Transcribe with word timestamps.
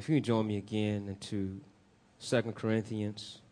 If 0.00 0.08
you 0.08 0.18
join 0.18 0.46
me 0.46 0.56
again 0.56 1.08
into 1.08 1.60
Second 2.18 2.54
Corinthians, 2.54 3.42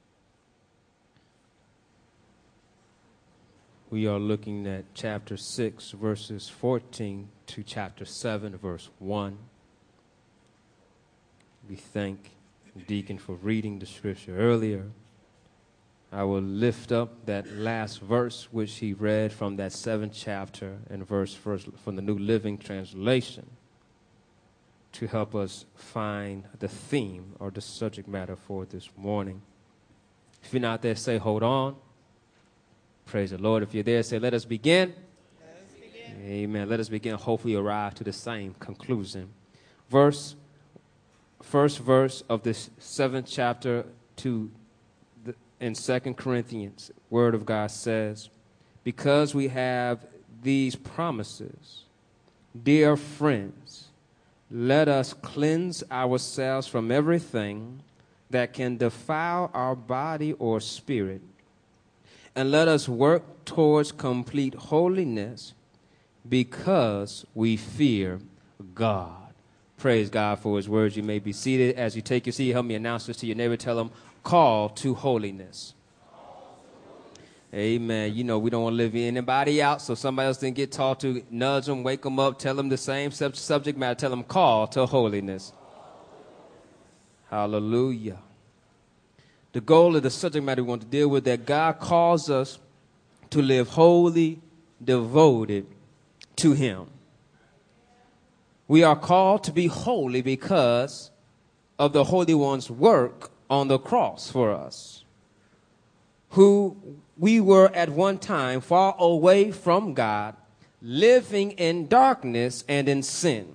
we 3.90 4.06
are 4.06 4.18
looking 4.18 4.66
at 4.66 4.86
chapter 4.94 5.36
6, 5.36 5.90
verses 5.90 6.48
14 6.48 7.28
to 7.48 7.62
chapter 7.62 8.06
7, 8.06 8.56
verse 8.56 8.88
1. 8.98 9.36
We 11.68 11.76
thank 11.76 12.30
Deacon 12.86 13.18
for 13.18 13.34
reading 13.34 13.78
the 13.78 13.84
scripture 13.84 14.38
earlier. 14.38 14.86
I 16.10 16.22
will 16.22 16.40
lift 16.40 16.92
up 16.92 17.26
that 17.26 17.46
last 17.52 18.00
verse 18.00 18.48
which 18.50 18.76
he 18.76 18.94
read 18.94 19.34
from 19.34 19.56
that 19.56 19.74
seventh 19.74 20.14
chapter 20.14 20.78
and 20.88 21.06
verse 21.06 21.34
first 21.34 21.68
from 21.84 21.96
the 21.96 22.02
New 22.02 22.16
Living 22.16 22.56
Translation 22.56 23.57
to 24.92 25.06
help 25.06 25.34
us 25.34 25.64
find 25.74 26.44
the 26.58 26.68
theme 26.68 27.34
or 27.38 27.50
the 27.50 27.60
subject 27.60 28.08
matter 28.08 28.36
for 28.36 28.64
this 28.64 28.88
morning. 28.96 29.42
If 30.42 30.52
you're 30.52 30.62
not 30.62 30.82
there, 30.82 30.96
say, 30.96 31.18
hold 31.18 31.42
on. 31.42 31.76
Praise 33.06 33.30
the 33.30 33.38
Lord. 33.38 33.62
If 33.62 33.74
you're 33.74 33.82
there, 33.82 34.02
say, 34.02 34.18
let 34.18 34.34
us 34.34 34.44
begin. 34.44 34.94
Let 35.40 35.56
us 35.56 35.72
begin. 35.80 36.22
Amen. 36.22 36.68
Let 36.68 36.80
us 36.80 36.88
begin. 36.88 37.14
Hopefully, 37.16 37.54
arrive 37.54 37.94
to 37.96 38.04
the 38.04 38.12
same 38.12 38.54
conclusion. 38.60 39.30
Verse, 39.90 40.36
first 41.42 41.78
verse 41.78 42.22
of 42.28 42.42
this 42.42 42.70
seventh 42.78 43.26
chapter 43.28 43.86
to 44.16 44.50
the, 45.24 45.34
in 45.60 45.74
Second 45.74 46.16
Corinthians, 46.16 46.90
Word 47.08 47.34
of 47.34 47.46
God 47.46 47.70
says, 47.70 48.28
"Because 48.84 49.34
we 49.34 49.48
have 49.48 50.06
these 50.42 50.76
promises, 50.76 51.84
dear 52.62 52.96
friends." 52.96 53.87
Let 54.50 54.88
us 54.88 55.12
cleanse 55.12 55.82
ourselves 55.90 56.66
from 56.66 56.90
everything 56.90 57.82
that 58.30 58.52
can 58.52 58.76
defile 58.76 59.50
our 59.54 59.74
body 59.74 60.32
or 60.34 60.60
spirit, 60.60 61.22
and 62.34 62.50
let 62.50 62.68
us 62.68 62.88
work 62.88 63.44
towards 63.44 63.92
complete 63.92 64.54
holiness 64.54 65.54
because 66.28 67.24
we 67.34 67.56
fear 67.56 68.20
God. 68.74 69.14
Praise 69.78 70.10
God 70.10 70.40
for 70.40 70.56
his 70.56 70.68
words. 70.68 70.96
You 70.96 71.02
may 71.02 71.18
be 71.18 71.32
seated. 71.32 71.76
As 71.76 71.94
you 71.94 72.02
take 72.02 72.26
your 72.26 72.32
seat, 72.32 72.50
help 72.50 72.66
me 72.66 72.74
announce 72.74 73.06
this 73.06 73.18
to 73.18 73.26
your 73.26 73.36
neighbor. 73.36 73.56
Tell 73.56 73.76
them, 73.76 73.90
call 74.24 74.68
to 74.70 74.94
holiness. 74.94 75.74
Amen. 77.54 78.14
You 78.14 78.24
know, 78.24 78.38
we 78.38 78.50
don't 78.50 78.62
want 78.62 78.74
to 78.74 78.76
live 78.76 78.94
anybody 78.94 79.62
out, 79.62 79.80
so 79.80 79.94
somebody 79.94 80.26
else 80.26 80.36
didn't 80.36 80.56
get 80.56 80.70
talked 80.70 81.00
to 81.00 81.22
nudge 81.30 81.64
them, 81.64 81.82
wake 81.82 82.02
them 82.02 82.18
up, 82.18 82.38
tell 82.38 82.54
them 82.54 82.68
the 82.68 82.76
same 82.76 83.10
sub- 83.10 83.36
subject 83.36 83.78
matter, 83.78 83.94
tell 83.94 84.10
them 84.10 84.22
call 84.22 84.66
to 84.68 84.84
holiness. 84.84 85.52
Hallelujah. 87.30 88.18
The 89.52 89.62
goal 89.62 89.96
of 89.96 90.02
the 90.02 90.10
subject 90.10 90.44
matter 90.44 90.62
we 90.62 90.68
want 90.68 90.82
to 90.82 90.88
deal 90.88 91.08
with 91.08 91.24
that 91.24 91.46
God 91.46 91.78
calls 91.78 92.28
us 92.28 92.58
to 93.30 93.40
live 93.40 93.68
wholly 93.68 94.40
devoted 94.84 95.66
to 96.36 96.52
Him. 96.52 96.88
We 98.66 98.82
are 98.82 98.96
called 98.96 99.44
to 99.44 99.52
be 99.52 99.68
holy 99.68 100.20
because 100.20 101.10
of 101.78 101.94
the 101.94 102.04
Holy 102.04 102.34
One's 102.34 102.70
work 102.70 103.30
on 103.48 103.68
the 103.68 103.78
cross 103.78 104.30
for 104.30 104.52
us, 104.52 105.04
who 106.30 106.76
we 107.18 107.40
were 107.40 107.70
at 107.74 107.90
one 107.90 108.18
time 108.18 108.60
far 108.60 108.94
away 108.98 109.50
from 109.50 109.92
God, 109.92 110.36
living 110.80 111.50
in 111.52 111.88
darkness 111.88 112.64
and 112.68 112.88
in 112.88 113.02
sin. 113.02 113.54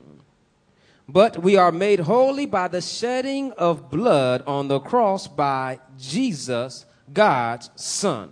But 1.08 1.42
we 1.42 1.56
are 1.56 1.72
made 1.72 2.02
holy 2.02 2.46
by 2.46 2.68
the 2.68 2.82
shedding 2.82 3.52
of 3.54 3.90
blood 3.90 4.44
on 4.46 4.68
the 4.68 4.80
cross 4.80 5.28
by 5.28 5.80
Jesus, 5.98 6.86
God's 7.12 7.70
Son. 7.76 8.32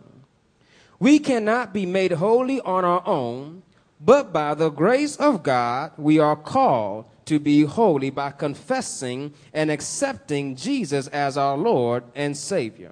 We 1.00 1.20
cannot 1.20 1.74
be 1.74 1.86
made 1.86 2.14
holy 2.14 2.62
on 2.62 2.86
our 2.86 3.04
own, 3.06 3.64
but 4.00 4.32
by 4.32 4.54
the 4.54 4.70
grace 4.70 5.16
of 5.16 5.44
God, 5.44 5.92
we 5.98 6.20
are 6.20 6.36
called 6.36 7.06
to 7.26 7.40
be 7.40 7.64
holy 7.64 8.10
by 8.10 8.32
confessing 8.32 9.34
and 9.54 9.72
accepting 9.72 10.56
Jesus 10.56 11.08
as 11.08 11.38
our 11.38 11.58
Lord 11.58 12.04
and 12.16 12.36
Savior. 12.36 12.92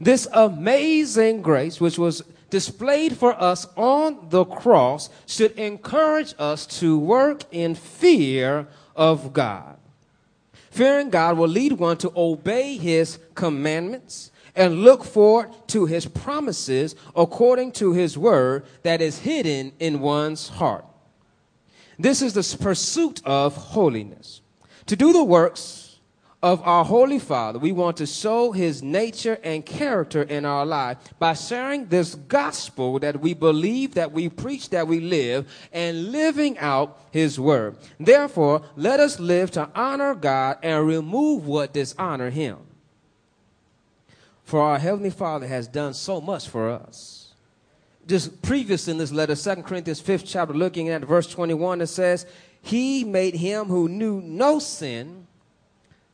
This 0.00 0.26
amazing 0.32 1.42
grace, 1.42 1.80
which 1.80 1.98
was 1.98 2.22
displayed 2.48 3.16
for 3.16 3.40
us 3.40 3.66
on 3.76 4.28
the 4.30 4.44
cross, 4.44 5.10
should 5.26 5.52
encourage 5.58 6.34
us 6.38 6.66
to 6.80 6.98
work 6.98 7.44
in 7.52 7.74
fear 7.74 8.66
of 8.96 9.32
God. 9.32 9.76
Fearing 10.70 11.10
God 11.10 11.36
will 11.36 11.48
lead 11.48 11.72
one 11.72 11.98
to 11.98 12.12
obey 12.16 12.76
his 12.76 13.18
commandments 13.34 14.30
and 14.56 14.82
look 14.82 15.04
forward 15.04 15.50
to 15.68 15.86
his 15.86 16.06
promises 16.06 16.94
according 17.14 17.72
to 17.72 17.92
his 17.92 18.16
word 18.16 18.64
that 18.82 19.00
is 19.00 19.18
hidden 19.18 19.72
in 19.78 20.00
one's 20.00 20.48
heart. 20.48 20.84
This 21.98 22.22
is 22.22 22.32
the 22.32 22.56
pursuit 22.58 23.20
of 23.26 23.54
holiness. 23.56 24.40
To 24.86 24.96
do 24.96 25.12
the 25.12 25.22
works 25.22 25.89
of 26.42 26.66
our 26.66 26.84
Holy 26.84 27.18
Father, 27.18 27.58
we 27.58 27.70
want 27.70 27.98
to 27.98 28.06
show 28.06 28.52
his 28.52 28.82
nature 28.82 29.38
and 29.44 29.64
character 29.64 30.22
in 30.22 30.46
our 30.46 30.64
life 30.64 30.96
by 31.18 31.34
sharing 31.34 31.86
this 31.86 32.14
gospel 32.14 32.98
that 33.00 33.20
we 33.20 33.34
believe, 33.34 33.94
that 33.94 34.12
we 34.12 34.30
preach, 34.30 34.70
that 34.70 34.88
we 34.88 35.00
live, 35.00 35.46
and 35.70 36.10
living 36.12 36.58
out 36.58 36.98
his 37.10 37.38
word. 37.38 37.76
Therefore, 37.98 38.62
let 38.74 39.00
us 39.00 39.20
live 39.20 39.50
to 39.52 39.68
honor 39.74 40.14
God 40.14 40.58
and 40.62 40.86
remove 40.86 41.46
what 41.46 41.74
dishonor 41.74 42.30
him. 42.30 42.56
For 44.42 44.62
our 44.62 44.78
Heavenly 44.78 45.10
Father 45.10 45.46
has 45.46 45.68
done 45.68 45.92
so 45.92 46.22
much 46.22 46.48
for 46.48 46.70
us. 46.70 47.34
Just 48.06 48.40
previous 48.40 48.88
in 48.88 48.96
this 48.96 49.12
letter, 49.12 49.36
2 49.36 49.62
Corinthians 49.62 50.00
5th 50.00 50.24
chapter, 50.26 50.54
looking 50.54 50.88
at 50.88 51.02
verse 51.02 51.26
21, 51.26 51.82
it 51.82 51.86
says, 51.88 52.24
He 52.62 53.04
made 53.04 53.34
him 53.34 53.66
who 53.66 53.90
knew 53.90 54.22
no 54.22 54.58
sin 54.58 55.26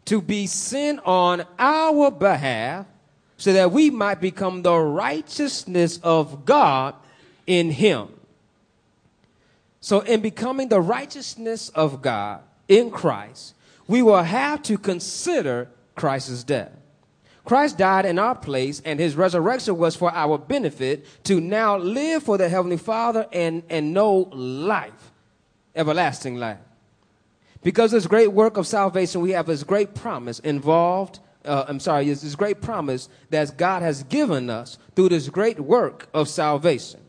to 0.07 0.21
be 0.21 0.47
sin 0.47 1.01
on 1.05 1.45
our 1.59 2.11
behalf 2.11 2.87
so 3.37 3.53
that 3.53 3.71
we 3.71 3.91
might 3.91 4.21
become 4.21 4.63
the 4.63 4.77
righteousness 4.77 5.99
of 6.03 6.45
God 6.45 6.95
in 7.47 7.71
him. 7.71 8.09
So, 9.81 10.01
in 10.01 10.21
becoming 10.21 10.69
the 10.69 10.81
righteousness 10.81 11.69
of 11.71 12.03
God 12.03 12.41
in 12.67 12.91
Christ, 12.91 13.55
we 13.87 14.03
will 14.03 14.23
have 14.23 14.63
to 14.65 14.79
consider 14.79 15.69
Christ's 15.95 16.43
death. 16.43 16.73
Christ 17.45 17.79
died 17.79 18.05
in 18.05 18.19
our 18.19 18.35
place, 18.35 18.83
and 18.85 18.99
his 18.99 19.15
resurrection 19.15 19.79
was 19.79 19.95
for 19.95 20.13
our 20.13 20.39
benefit 20.39 21.07
to 21.25 21.41
now 21.41 21.77
live 21.77 22.25
for 22.25 22.37
the 22.37 22.49
Heavenly 22.49 22.77
Father 22.77 23.29
and, 23.33 23.63
and 23.71 23.95
know 23.95 24.29
life, 24.33 25.13
everlasting 25.77 26.37
life. 26.37 26.59
Because 27.67 27.91
this 27.91 28.07
great 28.07 28.31
work 28.31 28.59
of 28.59 28.65
salvation, 28.65 29.23
we 29.23 29.33
have 29.33 29.47
this 29.47 29.65
great 29.65 29.93
promise 29.93 30.39
involved. 30.39 31.19
Uh, 31.45 31.65
I'm 31.67 31.81
sorry, 31.81 32.05
this 32.05 32.37
great 32.37 32.61
promise 32.61 33.09
that 33.31 33.57
God 33.57 33.83
has 33.83 34.05
given 34.05 34.49
us 34.51 34.79
through 34.95 35.09
this 35.09 35.29
great 35.29 35.59
work 35.59 36.09
of 36.15 36.29
salvation. 36.29 37.01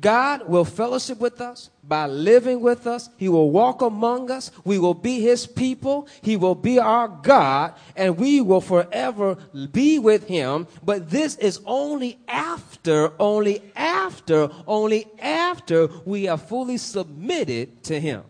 God 0.00 0.48
will 0.48 0.64
fellowship 0.64 1.20
with 1.20 1.42
us 1.42 1.68
by 1.84 2.06
living 2.06 2.62
with 2.62 2.86
us. 2.86 3.10
He 3.18 3.28
will 3.28 3.50
walk 3.50 3.82
among 3.82 4.30
us. 4.30 4.50
We 4.64 4.78
will 4.78 4.94
be 4.94 5.20
his 5.20 5.46
people. 5.46 6.08
He 6.22 6.38
will 6.38 6.54
be 6.54 6.78
our 6.78 7.06
God 7.06 7.74
and 7.94 8.16
we 8.16 8.40
will 8.40 8.62
forever 8.62 9.36
be 9.70 9.98
with 9.98 10.28
him. 10.28 10.66
But 10.82 11.10
this 11.10 11.36
is 11.36 11.60
only 11.66 12.18
after, 12.26 13.12
only 13.20 13.62
after, 13.76 14.48
only 14.66 15.08
after 15.18 15.88
we 16.06 16.26
are 16.26 16.38
fully 16.38 16.78
submitted 16.78 17.82
to 17.82 18.00
him. 18.00 18.24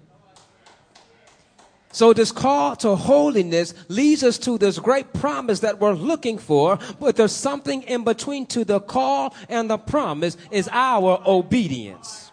So 1.91 2.13
this 2.13 2.33
call 2.33 2.77
to 2.77 2.95
holiness 2.97 3.75
leads 3.89 4.23
us 4.23 4.39
to 4.39 4.59
this 4.59 4.79
great 4.79 5.13
promise 5.15 5.61
that 5.61 5.81
we're 5.81 5.95
looking 5.95 6.39
for, 6.39 6.79
but 7.01 7.17
there's 7.17 7.33
something 7.33 7.83
in 7.83 8.05
between 8.05 8.47
to 8.47 8.65
the 8.65 8.81
call 8.81 9.35
and 9.49 9.71
the 9.71 9.79
promise 9.79 10.37
is 10.51 10.69
our 10.71 11.23
obedience. 11.27 12.31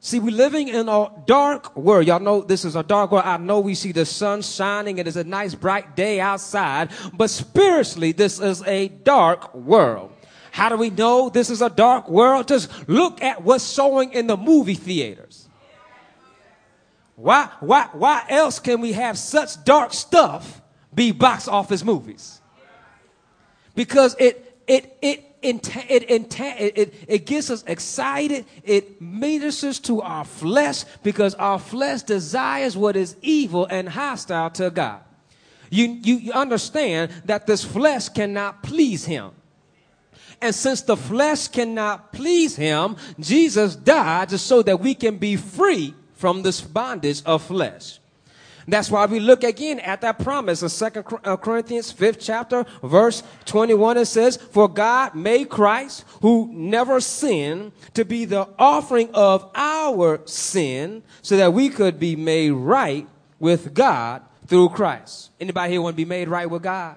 See, 0.00 0.20
we're 0.20 0.34
living 0.34 0.68
in 0.68 0.88
a 0.88 1.10
dark 1.26 1.76
world. 1.76 2.06
Y'all 2.06 2.20
know 2.20 2.42
this 2.42 2.64
is 2.64 2.76
a 2.76 2.82
dark 2.82 3.10
world. 3.10 3.24
I 3.26 3.36
know 3.36 3.60
we 3.60 3.74
see 3.74 3.92
the 3.92 4.06
sun 4.06 4.42
shining. 4.42 4.98
It 4.98 5.08
is 5.08 5.16
a 5.16 5.24
nice 5.24 5.54
bright 5.54 5.96
day 5.96 6.20
outside, 6.20 6.90
but 7.12 7.30
spiritually, 7.30 8.12
this 8.12 8.38
is 8.38 8.62
a 8.62 8.88
dark 8.88 9.54
world. 9.54 10.12
How 10.52 10.68
do 10.68 10.76
we 10.76 10.90
know 10.90 11.28
this 11.30 11.50
is 11.50 11.62
a 11.62 11.70
dark 11.70 12.08
world? 12.08 12.48
Just 12.48 12.88
look 12.88 13.22
at 13.22 13.42
what's 13.42 13.72
showing 13.72 14.12
in 14.12 14.26
the 14.26 14.36
movie 14.36 14.74
theaters. 14.74 15.47
Why, 17.18 17.50
why, 17.58 17.88
why 17.94 18.24
else 18.28 18.60
can 18.60 18.80
we 18.80 18.92
have 18.92 19.18
such 19.18 19.64
dark 19.64 19.92
stuff 19.92 20.62
be 20.94 21.10
box 21.10 21.48
office 21.48 21.82
movies? 21.84 22.40
Because 23.74 24.14
it, 24.20 24.60
it, 24.68 24.96
it 25.02 25.24
it, 25.40 25.68
it, 25.88 26.32
it, 26.32 26.94
it 27.06 27.26
gets 27.26 27.48
us 27.48 27.62
excited. 27.68 28.44
It 28.64 29.00
ministers 29.00 29.78
to 29.80 30.02
our 30.02 30.24
flesh 30.24 30.82
because 31.04 31.34
our 31.36 31.60
flesh 31.60 32.02
desires 32.02 32.76
what 32.76 32.96
is 32.96 33.14
evil 33.22 33.66
and 33.66 33.88
hostile 33.88 34.50
to 34.50 34.70
God. 34.70 35.00
You, 35.70 35.86
you, 36.02 36.16
you 36.16 36.32
understand 36.32 37.12
that 37.26 37.46
this 37.46 37.64
flesh 37.64 38.08
cannot 38.08 38.64
please 38.64 39.04
him. 39.04 39.30
And 40.42 40.52
since 40.52 40.82
the 40.82 40.96
flesh 40.96 41.46
cannot 41.46 42.12
please 42.12 42.56
him, 42.56 42.96
Jesus 43.20 43.76
died 43.76 44.30
just 44.30 44.46
so 44.46 44.62
that 44.62 44.80
we 44.80 44.96
can 44.96 45.18
be 45.18 45.36
free 45.36 45.94
from 46.18 46.42
this 46.42 46.60
bondage 46.60 47.22
of 47.24 47.42
flesh. 47.42 48.00
That's 48.66 48.90
why 48.90 49.06
we 49.06 49.18
look 49.18 49.44
again 49.44 49.80
at 49.80 50.02
that 50.02 50.18
promise 50.18 50.62
in 50.62 50.68
Second 50.68 51.06
uh, 51.24 51.38
Corinthians 51.38 51.90
5th 51.90 52.18
chapter, 52.20 52.66
verse 52.82 53.22
21. 53.46 53.96
It 53.96 54.04
says, 54.04 54.36
For 54.36 54.68
God 54.68 55.14
made 55.14 55.48
Christ, 55.48 56.04
who 56.20 56.50
never 56.52 57.00
sinned, 57.00 57.72
to 57.94 58.04
be 58.04 58.26
the 58.26 58.46
offering 58.58 59.08
of 59.14 59.50
our 59.54 60.20
sin, 60.26 61.02
so 61.22 61.38
that 61.38 61.54
we 61.54 61.70
could 61.70 61.98
be 61.98 62.14
made 62.14 62.50
right 62.50 63.08
with 63.38 63.72
God 63.72 64.22
through 64.48 64.68
Christ. 64.70 65.30
Anybody 65.40 65.72
here 65.72 65.80
want 65.80 65.94
to 65.94 65.96
be 65.96 66.04
made 66.04 66.28
right 66.28 66.50
with 66.50 66.62
God? 66.62 66.96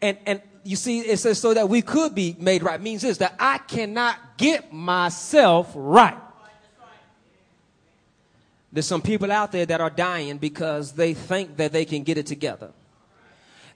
And, 0.00 0.18
and 0.26 0.42
you 0.64 0.74
see, 0.74 1.00
it 1.00 1.18
says 1.18 1.38
so 1.38 1.54
that 1.54 1.68
we 1.68 1.80
could 1.80 2.12
be 2.12 2.34
made 2.40 2.64
right. 2.64 2.80
It 2.80 2.82
means 2.82 3.02
this, 3.02 3.18
that 3.18 3.36
I 3.38 3.58
cannot 3.58 4.16
get 4.36 4.72
myself 4.72 5.70
right. 5.76 6.18
There's 8.72 8.86
some 8.86 9.02
people 9.02 9.30
out 9.30 9.52
there 9.52 9.66
that 9.66 9.80
are 9.80 9.90
dying 9.90 10.38
because 10.38 10.92
they 10.92 11.12
think 11.12 11.58
that 11.58 11.72
they 11.72 11.84
can 11.84 12.02
get 12.02 12.16
it 12.16 12.26
together. 12.26 12.70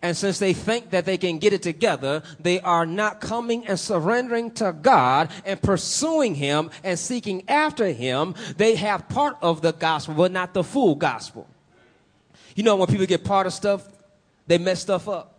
And 0.02 0.16
since 0.16 0.38
they 0.38 0.52
think 0.52 0.90
that 0.90 1.04
they 1.04 1.18
can 1.18 1.38
get 1.38 1.52
it 1.52 1.62
together, 1.62 2.22
they 2.38 2.60
are 2.60 2.86
not 2.86 3.20
coming 3.20 3.66
and 3.66 3.78
surrendering 3.78 4.50
to 4.52 4.72
God 4.72 5.30
and 5.44 5.60
pursuing 5.60 6.34
Him 6.34 6.70
and 6.84 6.98
seeking 6.98 7.48
after 7.48 7.86
Him. 7.86 8.34
They 8.56 8.76
have 8.76 9.08
part 9.08 9.36
of 9.42 9.62
the 9.62 9.72
gospel, 9.72 10.14
but 10.14 10.32
not 10.32 10.54
the 10.54 10.64
full 10.64 10.94
gospel. 10.94 11.48
You 12.54 12.62
know, 12.62 12.76
when 12.76 12.88
people 12.88 13.06
get 13.06 13.24
part 13.24 13.46
of 13.46 13.52
stuff, 13.52 13.86
they 14.46 14.58
mess 14.58 14.80
stuff 14.80 15.08
up. 15.08 15.34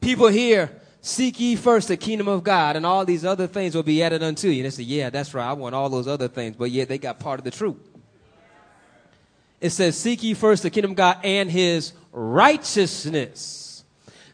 People 0.00 0.28
hear, 0.28 0.70
seek 1.00 1.38
ye 1.40 1.56
first 1.56 1.88
the 1.88 1.96
kingdom 1.96 2.28
of 2.28 2.44
God, 2.44 2.76
and 2.76 2.84
all 2.84 3.04
these 3.04 3.24
other 3.24 3.46
things 3.46 3.74
will 3.74 3.82
be 3.82 4.02
added 4.02 4.22
unto 4.22 4.48
you. 4.48 4.64
And 4.64 4.66
they 4.66 4.70
say, 4.70 4.82
yeah, 4.82 5.10
that's 5.10 5.34
right. 5.34 5.48
I 5.48 5.52
want 5.52 5.74
all 5.74 5.88
those 5.88 6.08
other 6.08 6.28
things. 6.28 6.56
But 6.56 6.70
yet 6.70 6.88
they 6.88 6.98
got 6.98 7.20
part 7.20 7.40
of 7.40 7.44
the 7.44 7.50
truth. 7.50 7.76
It 9.60 9.70
says, 9.70 9.96
Seek 9.96 10.22
ye 10.22 10.34
first 10.34 10.62
the 10.62 10.70
kingdom 10.70 10.92
of 10.92 10.96
God 10.96 11.18
and 11.24 11.50
his 11.50 11.92
righteousness. 12.12 13.84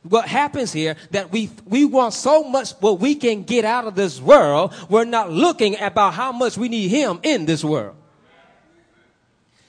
What 0.03 0.29
happens 0.29 0.71
here 0.71 0.97
that 1.13 1.33
we 1.33 1.51
we 1.65 1.87
want 1.87 2.13
so 2.13 2.45
much 2.45 2.73
what 2.81 3.01
we 3.01 3.15
can 3.15 3.43
get 3.43 3.65
out 3.65 3.87
of 3.87 3.95
this 3.95 4.21
world, 4.21 4.75
we're 4.91 5.07
not 5.07 5.31
looking 5.31 5.81
about 5.81 6.13
how 6.13 6.31
much 6.31 6.59
we 6.59 6.69
need 6.69 6.89
him 6.89 7.21
in 7.23 7.47
this 7.47 7.65
world. 7.65 7.97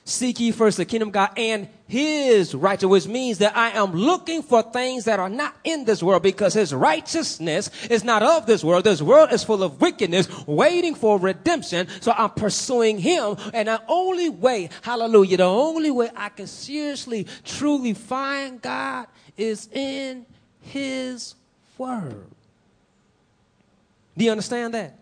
Seek 0.07 0.39
ye 0.39 0.51
first 0.51 0.77
the 0.77 0.85
kingdom 0.85 1.09
of 1.09 1.13
God 1.13 1.31
and 1.35 1.67
his 1.87 2.53
righteousness, 2.53 2.91
which 2.91 3.07
means 3.07 3.39
that 3.39 3.57
I 3.57 3.71
am 3.71 3.91
looking 3.91 4.43
for 4.43 4.61
things 4.61 5.05
that 5.05 5.19
are 5.19 5.29
not 5.29 5.55
in 5.63 5.83
this 5.85 6.03
world 6.03 6.21
because 6.21 6.53
his 6.53 6.75
righteousness 6.75 7.71
is 7.89 8.03
not 8.03 8.21
of 8.21 8.45
this 8.45 8.63
world. 8.63 8.83
This 8.83 9.01
world 9.01 9.33
is 9.33 9.43
full 9.43 9.63
of 9.63 9.81
wickedness 9.81 10.27
waiting 10.45 10.93
for 10.93 11.17
redemption. 11.17 11.87
So 12.01 12.13
I'm 12.15 12.29
pursuing 12.29 12.99
him. 12.99 13.35
And 13.51 13.67
the 13.67 13.81
only 13.87 14.29
way, 14.29 14.69
hallelujah, 14.83 15.37
the 15.37 15.43
only 15.43 15.89
way 15.89 16.11
I 16.15 16.29
can 16.29 16.45
seriously, 16.45 17.25
truly 17.43 17.95
find 17.95 18.61
God 18.61 19.07
is 19.35 19.67
in 19.71 20.27
his 20.61 21.33
word. 21.79 22.27
Do 24.15 24.23
you 24.23 24.29
understand 24.29 24.75
that? 24.75 24.99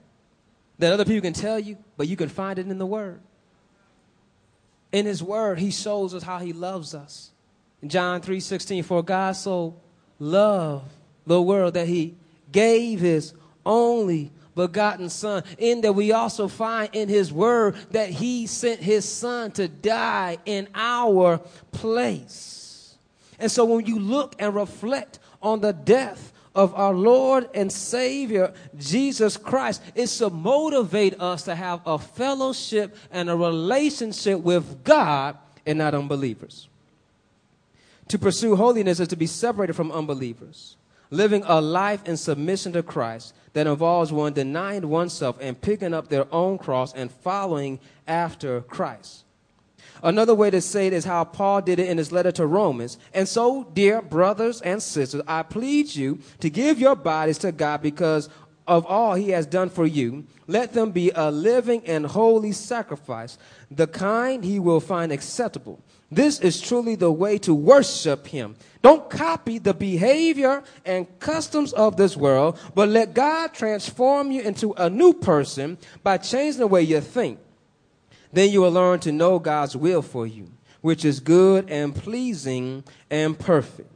That 0.79 0.93
other 0.93 1.03
people 1.03 1.23
can 1.23 1.33
tell 1.33 1.59
you, 1.59 1.77
but 1.97 2.07
you 2.07 2.15
can 2.15 2.29
find 2.29 2.57
it 2.57 2.69
in 2.69 2.77
the 2.77 2.85
word 2.85 3.19
in 4.93 5.07
his 5.07 5.21
word, 5.21 5.59
he 5.59 5.71
shows 5.71 6.13
us 6.13 6.23
how 6.23 6.37
he 6.39 6.53
loves 6.53 6.95
us. 6.95 7.31
In 7.81 7.89
John 7.89 8.21
3 8.21 8.39
16, 8.39 8.83
for 8.83 9.03
God 9.03 9.33
so 9.33 9.75
loved 10.19 10.89
the 11.25 11.41
world 11.41 11.73
that 11.73 11.87
he 11.87 12.15
gave 12.51 13.01
his 13.01 13.33
only 13.65 14.31
begotten 14.55 15.09
son. 15.09 15.43
In 15.57 15.81
that 15.81 15.93
we 15.93 16.11
also 16.11 16.47
find 16.47 16.89
in 16.93 17.09
his 17.09 17.33
word 17.33 17.75
that 17.91 18.09
he 18.09 18.47
sent 18.47 18.79
his 18.79 19.03
son 19.03 19.51
to 19.53 19.67
die 19.67 20.37
in 20.45 20.69
our 20.75 21.39
place. 21.71 22.95
And 23.39 23.51
so 23.51 23.65
when 23.65 23.85
you 23.85 23.99
look 23.99 24.35
and 24.37 24.53
reflect 24.53 25.19
on 25.41 25.59
the 25.59 25.73
death 25.73 26.32
of 26.55 26.73
our 26.75 26.93
Lord 26.93 27.49
and 27.53 27.71
Savior, 27.71 28.53
Jesus 28.77 29.37
Christ, 29.37 29.81
is 29.95 30.15
to 30.17 30.29
motivate 30.29 31.19
us 31.19 31.43
to 31.43 31.55
have 31.55 31.81
a 31.85 31.97
fellowship 31.97 32.95
and 33.11 33.29
a 33.29 33.35
relationship 33.35 34.39
with 34.39 34.83
God 34.83 35.37
and 35.65 35.79
not 35.79 35.95
unbelievers. 35.95 36.67
To 38.09 38.19
pursue 38.19 38.55
holiness 38.55 38.99
is 38.99 39.07
to 39.07 39.15
be 39.15 39.27
separated 39.27 39.73
from 39.73 39.91
unbelievers, 39.91 40.75
living 41.09 41.43
a 41.45 41.61
life 41.61 42.05
in 42.07 42.17
submission 42.17 42.73
to 42.73 42.83
Christ 42.83 43.33
that 43.53 43.67
involves 43.67 44.11
one 44.11 44.33
denying 44.33 44.89
oneself 44.89 45.37
and 45.39 45.59
picking 45.59 45.93
up 45.93 46.09
their 46.09 46.31
own 46.33 46.57
cross 46.57 46.93
and 46.93 47.11
following 47.11 47.79
after 48.07 48.61
Christ. 48.61 49.23
Another 50.01 50.35
way 50.35 50.49
to 50.49 50.61
say 50.61 50.87
it 50.87 50.93
is 50.93 51.05
how 51.05 51.23
Paul 51.23 51.61
did 51.61 51.79
it 51.79 51.89
in 51.89 51.97
his 51.97 52.11
letter 52.11 52.31
to 52.33 52.45
Romans. 52.45 52.97
And 53.13 53.27
so, 53.27 53.65
dear 53.73 54.01
brothers 54.01 54.61
and 54.61 54.81
sisters, 54.81 55.21
I 55.27 55.43
plead 55.43 55.95
you 55.95 56.19
to 56.39 56.49
give 56.49 56.79
your 56.79 56.95
bodies 56.95 57.37
to 57.39 57.51
God 57.51 57.81
because 57.81 58.29
of 58.67 58.85
all 58.85 59.15
he 59.15 59.29
has 59.29 59.45
done 59.45 59.69
for 59.69 59.85
you. 59.85 60.25
Let 60.47 60.73
them 60.73 60.91
be 60.91 61.11
a 61.15 61.31
living 61.31 61.83
and 61.85 62.05
holy 62.05 62.51
sacrifice, 62.51 63.37
the 63.71 63.87
kind 63.87 64.43
he 64.43 64.59
will 64.59 64.79
find 64.79 65.11
acceptable. 65.11 65.79
This 66.11 66.39
is 66.39 66.61
truly 66.61 66.95
the 66.95 67.11
way 67.11 67.37
to 67.39 67.55
worship 67.55 68.27
him. 68.27 68.55
Don't 68.81 69.09
copy 69.09 69.57
the 69.57 69.73
behavior 69.73 70.63
and 70.85 71.07
customs 71.19 71.73
of 71.73 71.97
this 71.97 72.15
world, 72.15 72.59
but 72.75 72.89
let 72.89 73.13
God 73.13 73.53
transform 73.53 74.31
you 74.31 74.41
into 74.41 74.73
a 74.73 74.89
new 74.89 75.13
person 75.13 75.77
by 76.03 76.17
changing 76.17 76.59
the 76.59 76.67
way 76.67 76.83
you 76.83 77.01
think. 77.01 77.39
Then 78.33 78.49
you 78.49 78.61
will 78.61 78.71
learn 78.71 78.99
to 79.01 79.11
know 79.11 79.39
God's 79.39 79.77
will 79.77 80.01
for 80.01 80.27
you, 80.27 80.51
which 80.81 81.05
is 81.05 81.19
good 81.19 81.69
and 81.69 81.95
pleasing 81.95 82.83
and 83.09 83.37
perfect. 83.37 83.89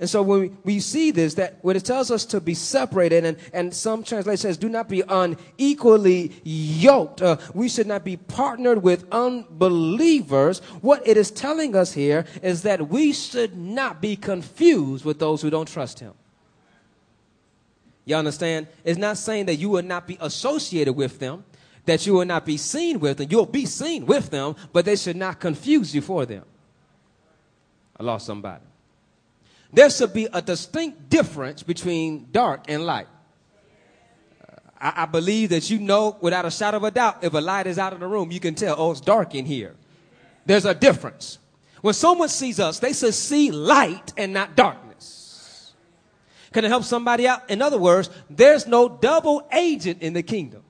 And 0.00 0.10
so 0.10 0.22
when 0.22 0.58
we, 0.64 0.80
see 0.80 1.12
this, 1.12 1.34
that 1.34 1.58
when 1.62 1.76
it 1.76 1.84
tells 1.84 2.10
us 2.10 2.26
to 2.26 2.40
be 2.40 2.52
separated, 2.52 3.24
and, 3.24 3.38
and 3.52 3.72
some 3.72 4.02
translation 4.02 4.38
says, 4.38 4.56
do 4.58 4.68
not 4.68 4.88
be 4.88 5.02
unequally 5.08 6.32
yoked, 6.42 7.22
uh, 7.22 7.38
we 7.54 7.68
should 7.68 7.86
not 7.86 8.04
be 8.04 8.16
partnered 8.16 8.82
with 8.82 9.06
unbelievers. 9.12 10.58
What 10.80 11.06
it 11.06 11.16
is 11.16 11.30
telling 11.30 11.76
us 11.76 11.92
here 11.92 12.26
is 12.42 12.62
that 12.62 12.88
we 12.88 13.12
should 13.12 13.56
not 13.56 14.02
be 14.02 14.16
confused 14.16 15.04
with 15.04 15.20
those 15.20 15.40
who 15.40 15.48
don't 15.48 15.68
trust 15.68 16.00
Him. 16.00 16.12
You 18.04 18.16
understand? 18.16 18.66
It's 18.84 18.98
not 18.98 19.16
saying 19.16 19.46
that 19.46 19.56
you 19.56 19.70
will 19.70 19.82
not 19.82 20.06
be 20.06 20.18
associated 20.20 20.92
with 20.92 21.20
them 21.20 21.44
that 21.86 22.06
you 22.06 22.14
will 22.14 22.24
not 22.24 22.46
be 22.46 22.56
seen 22.56 23.00
with 23.00 23.18
them. 23.18 23.28
You'll 23.30 23.46
be 23.46 23.66
seen 23.66 24.06
with 24.06 24.30
them, 24.30 24.56
but 24.72 24.84
they 24.84 24.96
should 24.96 25.16
not 25.16 25.40
confuse 25.40 25.94
you 25.94 26.00
for 26.00 26.26
them. 26.26 26.44
I 27.98 28.02
lost 28.02 28.26
somebody. 28.26 28.64
There 29.72 29.90
should 29.90 30.12
be 30.12 30.28
a 30.32 30.40
distinct 30.40 31.08
difference 31.08 31.62
between 31.62 32.28
dark 32.30 32.64
and 32.68 32.86
light. 32.86 33.08
Uh, 34.40 34.56
I, 34.80 35.02
I 35.02 35.06
believe 35.06 35.50
that 35.50 35.68
you 35.68 35.78
know 35.78 36.16
without 36.20 36.44
a 36.44 36.50
shadow 36.50 36.78
of 36.78 36.84
a 36.84 36.90
doubt 36.90 37.22
if 37.22 37.34
a 37.34 37.38
light 37.38 37.66
is 37.66 37.78
out 37.78 37.92
of 37.92 38.00
the 38.00 38.06
room, 38.06 38.30
you 38.30 38.40
can 38.40 38.54
tell, 38.54 38.76
oh, 38.78 38.92
it's 38.92 39.00
dark 39.00 39.34
in 39.34 39.44
here. 39.44 39.74
There's 40.46 40.64
a 40.64 40.74
difference. 40.74 41.38
When 41.80 41.94
someone 41.94 42.28
sees 42.28 42.60
us, 42.60 42.78
they 42.78 42.92
should 42.92 43.14
see 43.14 43.50
light 43.50 44.12
and 44.16 44.32
not 44.32 44.56
darkness. 44.56 45.74
Can 46.52 46.64
it 46.64 46.68
help 46.68 46.84
somebody 46.84 47.26
out? 47.26 47.50
In 47.50 47.60
other 47.60 47.78
words, 47.78 48.08
there's 48.30 48.66
no 48.66 48.88
double 48.88 49.46
agent 49.52 50.02
in 50.02 50.12
the 50.12 50.22
kingdom. 50.22 50.63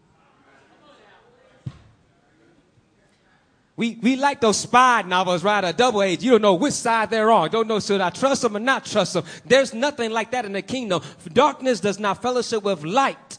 We, 3.76 3.98
we 4.00 4.14
like 4.14 4.40
those 4.40 4.58
spy 4.58 5.02
novels, 5.02 5.42
right? 5.42 5.64
A 5.64 5.72
double 5.72 6.02
agent. 6.02 6.22
You 6.22 6.30
don't 6.32 6.42
know 6.42 6.54
which 6.54 6.74
side 6.74 7.10
they're 7.10 7.30
on. 7.32 7.50
Don't 7.50 7.66
know 7.66 7.80
should 7.80 8.00
I 8.00 8.10
trust 8.10 8.42
them 8.42 8.56
or 8.56 8.60
not 8.60 8.84
trust 8.84 9.14
them. 9.14 9.24
There's 9.44 9.74
nothing 9.74 10.12
like 10.12 10.30
that 10.30 10.44
in 10.44 10.52
the 10.52 10.62
kingdom. 10.62 11.02
Darkness 11.32 11.80
does 11.80 11.98
not 11.98 12.22
fellowship 12.22 12.62
with 12.62 12.84
light. 12.84 13.38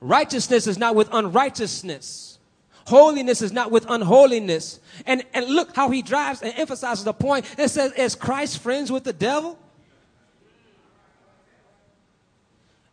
Righteousness 0.00 0.68
is 0.68 0.78
not 0.78 0.94
with 0.94 1.08
unrighteousness. 1.12 2.38
Holiness 2.86 3.42
is 3.42 3.52
not 3.52 3.70
with 3.72 3.86
unholiness. 3.88 4.80
And, 5.04 5.24
and 5.34 5.46
look 5.46 5.74
how 5.74 5.90
he 5.90 6.02
drives 6.02 6.42
and 6.42 6.54
emphasizes 6.56 7.04
the 7.04 7.12
point. 7.12 7.44
It 7.58 7.68
says, 7.68 7.92
is 7.92 8.14
Christ 8.14 8.58
friends 8.58 8.90
with 8.90 9.02
the 9.02 9.12
devil? 9.12 9.58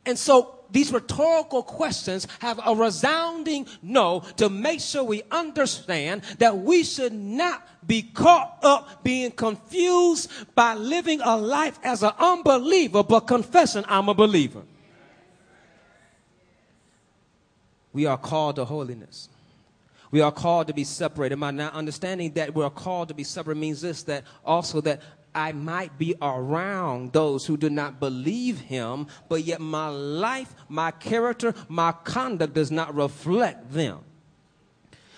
And 0.07 0.17
so 0.17 0.56
these 0.71 0.91
rhetorical 0.91 1.63
questions 1.63 2.27
have 2.39 2.59
a 2.65 2.75
resounding 2.75 3.67
no 3.81 4.21
to 4.37 4.49
make 4.49 4.81
sure 4.81 5.03
we 5.03 5.23
understand 5.31 6.23
that 6.39 6.57
we 6.57 6.83
should 6.83 7.13
not 7.13 7.67
be 7.87 8.01
caught 8.01 8.59
up 8.63 9.03
being 9.03 9.31
confused 9.31 10.29
by 10.55 10.73
living 10.73 11.21
a 11.21 11.37
life 11.37 11.79
as 11.83 12.03
an 12.03 12.11
unbeliever 12.19 13.03
but 13.03 13.21
confessing 13.21 13.83
I'm 13.87 14.09
a 14.09 14.13
believer. 14.13 14.63
We 17.93 18.05
are 18.05 18.17
called 18.17 18.57
to 18.57 18.65
holiness. 18.65 19.29
We 20.11 20.21
are 20.21 20.31
called 20.31 20.67
to 20.67 20.73
be 20.73 20.83
separated. 20.83 21.35
My 21.37 21.51
now 21.51 21.69
understanding 21.69 22.33
that 22.33 22.53
we're 22.55 22.69
called 22.69 23.09
to 23.09 23.13
be 23.13 23.23
separate 23.23 23.57
means 23.57 23.81
this 23.81 24.03
that 24.03 24.23
also 24.45 24.81
that 24.81 25.01
I 25.35 25.51
might 25.51 25.97
be 25.99 26.15
around 26.21 27.13
those 27.13 27.45
who 27.45 27.57
do 27.57 27.69
not 27.69 27.99
believe 27.99 28.59
him, 28.59 29.07
but 29.29 29.43
yet 29.43 29.61
my 29.61 29.89
life, 29.89 30.55
my 30.67 30.91
character, 30.91 31.53
my 31.67 31.91
conduct 31.91 32.53
does 32.53 32.71
not 32.71 32.95
reflect 32.95 33.71
them. 33.71 33.99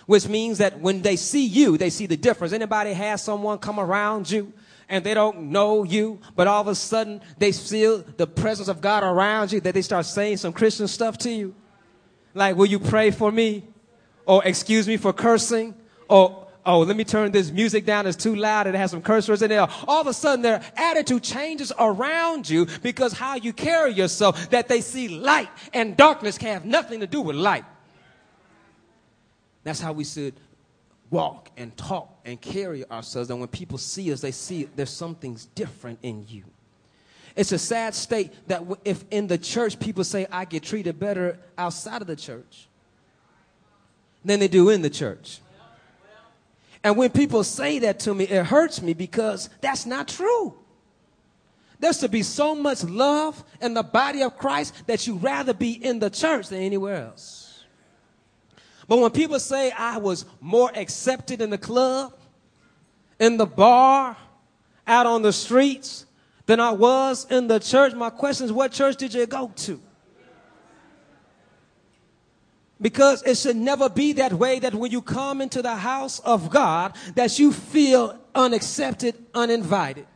Which 0.08 0.28
means 0.28 0.58
that 0.58 0.80
when 0.80 1.04
they 1.04 1.16
see 1.16 1.46
you, 1.46 1.78
they 1.78 1.92
see 1.92 2.08
the 2.08 2.18
difference. 2.18 2.52
Anybody 2.52 2.94
has 2.94 3.24
someone 3.24 3.60
come 3.60 3.80
around 3.80 4.30
you 4.30 4.52
and 4.90 5.06
they 5.06 5.14
don't 5.14 5.52
know 5.52 5.84
you, 5.84 6.20
but 6.36 6.48
all 6.48 6.62
of 6.62 6.68
a 6.68 6.76
sudden 6.76 7.22
they 7.38 7.52
feel 7.52 8.00
the 8.18 8.26
presence 8.26 8.68
of 8.68 8.82
God 8.82 9.04
around 9.04 9.52
you, 9.52 9.62
that 9.62 9.76
they 9.76 9.84
start 9.84 10.06
saying 10.06 10.38
some 10.38 10.52
Christian 10.52 10.88
stuff 10.88 11.18
to 11.20 11.30
you. 11.30 11.54
Like, 12.34 12.56
will 12.56 12.66
you 12.66 12.80
pray 12.80 13.12
for 13.12 13.32
me? 13.32 13.64
Or 14.30 14.46
excuse 14.46 14.88
me 14.88 14.98
for 14.98 15.12
cursing? 15.12 15.74
Or 16.08 16.46
oh, 16.64 16.82
let 16.82 16.96
me 16.96 17.04
turn 17.04 17.32
this 17.32 17.50
music 17.50 17.84
down. 17.84 18.06
It's 18.06 18.16
too 18.16 18.36
loud. 18.36 18.68
It 18.68 18.76
has 18.76 18.92
some 18.92 19.02
curse 19.02 19.28
words 19.28 19.42
in 19.42 19.50
there. 19.50 19.68
All 19.88 20.02
of 20.02 20.06
a 20.06 20.14
sudden, 20.14 20.44
their 20.44 20.62
attitude 20.78 21.24
changes 21.24 21.74
around 21.80 22.48
you 22.48 22.68
because 22.84 23.12
how 23.12 23.38
you 23.38 23.54
carry 23.54 23.92
yourself, 23.92 24.52
that 24.52 24.68
they 24.68 24.82
see 24.82 25.08
light 25.08 25.50
and 25.74 25.98
darkness 25.98 26.38
can 26.38 26.54
have 26.54 26.64
nothing 26.64 27.00
to 27.00 27.08
do 27.08 27.22
with 27.22 27.38
light. 27.38 27.66
That's 29.64 29.80
how 29.80 29.94
we 29.94 30.04
should 30.04 30.36
walk 31.10 31.50
and 31.58 31.76
talk 31.76 32.20
and 32.24 32.40
carry 32.40 32.88
ourselves. 32.88 33.32
And 33.32 33.40
when 33.40 33.50
people 33.50 33.80
see 33.80 34.14
us, 34.14 34.22
they 34.22 34.30
see 34.30 34.70
there's 34.76 34.92
something's 34.92 35.48
different 35.48 35.98
in 36.04 36.24
you. 36.30 36.44
It's 37.36 37.52
a 37.52 37.58
sad 37.58 37.96
state 37.96 38.32
that 38.48 38.62
if 38.86 39.06
in 39.10 39.26
the 39.26 39.40
church 39.40 39.80
people 39.80 40.04
say, 40.04 40.28
I 40.32 40.46
get 40.46 40.62
treated 40.62 41.00
better 41.00 41.40
outside 41.58 42.04
of 42.04 42.08
the 42.08 42.16
church 42.16 42.69
than 44.30 44.40
they 44.40 44.48
do 44.48 44.70
in 44.70 44.84
the 44.84 44.92
church. 44.92 45.40
And 46.84 46.96
when 46.96 47.10
people 47.10 47.44
say 47.44 47.80
that 47.80 48.00
to 48.02 48.14
me, 48.14 48.26
it 48.26 48.46
hurts 48.46 48.80
me 48.80 48.94
because 48.94 49.50
that's 49.60 49.88
not 49.88 50.08
true. 50.08 50.54
There's 51.80 51.98
to 51.98 52.10
be 52.10 52.22
so 52.22 52.54
much 52.54 52.84
love 52.84 53.44
in 53.60 53.74
the 53.74 53.82
body 53.82 54.22
of 54.22 54.38
Christ 54.38 54.86
that 54.86 55.08
you'd 55.08 55.24
rather 55.24 55.52
be 55.52 55.72
in 55.72 55.98
the 55.98 56.12
church 56.12 56.50
than 56.50 56.62
anywhere 56.62 57.08
else. 57.08 57.64
But 58.88 59.00
when 59.00 59.10
people 59.10 59.40
say 59.40 59.72
I 59.72 59.98
was 59.98 60.26
more 60.40 60.72
accepted 60.76 61.42
in 61.42 61.50
the 61.50 61.58
club, 61.58 62.14
in 63.20 63.38
the 63.38 63.48
bar, 63.48 64.16
out 64.86 65.08
on 65.08 65.24
the 65.24 65.34
streets 65.34 66.06
than 66.46 66.60
I 66.60 66.70
was 66.70 67.26
in 67.32 67.48
the 67.48 67.60
church, 67.60 67.96
my 67.96 68.12
question 68.12 68.46
is 68.46 68.52
what 68.54 68.74
church 68.74 68.96
did 68.98 69.12
you 69.12 69.26
go 69.26 69.52
to? 69.56 69.82
Because 72.82 73.24
it 73.24 73.38
should 73.38 73.58
never 73.58 73.90
be 73.90 74.14
that 74.14 74.34
way 74.34 74.60
that 74.60 74.74
when 74.74 74.92
you 74.92 75.02
come 75.02 75.42
into 75.42 75.62
the 75.62 75.76
house 75.76 76.20
of 76.20 76.50
God 76.50 76.96
that 77.16 77.38
you 77.38 77.52
feel 77.52 78.18
unaccepted, 78.34 79.16
uninvited. 79.34 80.08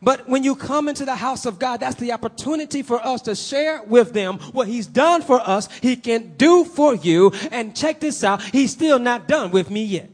But 0.00 0.28
when 0.28 0.44
you 0.44 0.54
come 0.54 0.88
into 0.88 1.04
the 1.04 1.16
house 1.16 1.44
of 1.44 1.58
God, 1.58 1.80
that's 1.80 1.96
the 1.96 2.12
opportunity 2.12 2.82
for 2.82 3.04
us 3.04 3.22
to 3.22 3.34
share 3.34 3.82
with 3.82 4.12
them 4.12 4.38
what 4.52 4.68
He's 4.68 4.86
done 4.86 5.22
for 5.22 5.40
us, 5.40 5.68
He 5.80 5.96
can 5.96 6.36
do 6.36 6.64
for 6.64 6.94
you. 6.94 7.32
And 7.50 7.74
check 7.74 8.00
this 8.00 8.22
out, 8.22 8.42
He's 8.42 8.70
still 8.70 8.98
not 8.98 9.26
done 9.26 9.50
with 9.50 9.70
me 9.70 9.84
yet. 9.84 10.10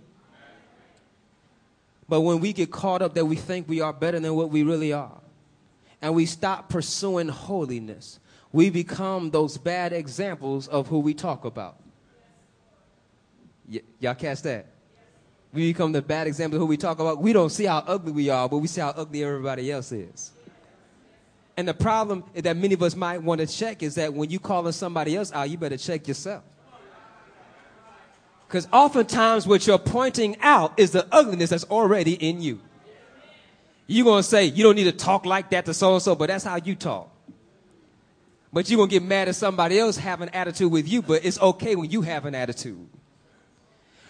But 2.09 2.21
when 2.21 2.40
we 2.40 2.52
get 2.52 2.71
caught 2.71 3.02
up 3.02 3.14
that 3.14 3.26
we 3.26 3.37
think 3.37 3.69
we 3.69 3.81
are 3.81 3.93
better 3.93 4.21
than 4.21 4.35
what 4.35 4.50
we 4.50 4.62
really 4.62 4.93
are, 4.93 5.21
and 6.00 6.14
we 6.14 6.26
stop 6.26 6.69
pursuing 6.69 7.28
holiness, 7.28 8.21
we 8.54 8.70
become 8.70 9.32
those 9.32 9.58
bad 9.58 9.92
examples 9.92 10.68
of 10.68 10.87
who 10.87 11.00
we 11.00 11.12
talk 11.12 11.44
about. 11.44 11.75
Y- 13.68 13.80
y'all 13.99 14.14
catch 14.14 14.42
that? 14.42 14.66
We 15.52 15.73
become 15.73 15.90
the 15.90 16.00
bad 16.00 16.28
example 16.28 16.58
of 16.58 16.61
who 16.61 16.66
we 16.66 16.76
talk 16.76 17.00
about. 17.00 17.20
We 17.20 17.32
don't 17.32 17.50
see 17.50 17.64
how 17.64 17.82
ugly 17.84 18.12
we 18.12 18.30
are, 18.30 18.49
but 18.49 18.58
we 18.58 18.68
see 18.68 18.80
how 18.80 18.90
ugly 18.90 19.25
everybody 19.25 19.73
else 19.73 19.90
is. 19.90 20.30
And 21.56 21.66
the 21.66 21.75
problem 21.75 22.23
that 22.32 22.56
many 22.56 22.75
of 22.75 22.82
us 22.84 22.94
might 22.94 23.20
want 23.25 23.40
to 23.40 23.49
check 23.49 23.82
is 23.82 23.96
that 23.96 24.14
when 24.14 24.30
you 24.30 24.38
calling 24.38 24.70
somebody 24.70 25.16
else 25.16 25.32
out, 25.32 25.50
you 25.50 25.58
better 25.58 25.76
check 25.76 26.06
yourself. 26.06 26.44
Because 28.46 28.68
oftentimes 28.73 29.49
what 29.49 29.66
you're 29.66 29.78
pointing 29.78 30.40
out 30.40 30.78
is 30.78 30.92
the 30.92 31.08
ugliness 31.11 31.50
that's 31.50 31.64
already 31.64 32.12
in 32.12 32.40
you. 32.40 32.61
You're 33.88 34.04
going 34.04 34.23
to 34.23 34.28
say, 34.28 34.44
you 34.44 34.62
don't 34.62 34.76
need 34.76 34.84
to 34.84 34.92
talk 34.92 35.26
like 35.26 35.50
that 35.50 35.64
to 35.64 35.75
so 35.75 35.94
and 35.94 36.02
so, 36.02 36.14
but 36.14 36.28
that's 36.28 36.44
how 36.44 36.54
you 36.54 36.76
talk. 36.76 37.11
But 38.54 38.70
you're 38.70 38.76
going 38.76 38.88
to 38.88 38.94
get 38.94 39.02
mad 39.02 39.28
at 39.28 39.34
somebody 39.34 39.80
else 39.80 39.96
having 39.96 40.28
an 40.28 40.34
attitude 40.34 40.70
with 40.70 40.87
you, 40.87 41.02
but 41.02 41.25
it's 41.25 41.40
okay 41.40 41.75
when 41.75 41.90
you 41.90 42.02
have 42.02 42.25
an 42.25 42.37
attitude. 42.37 42.88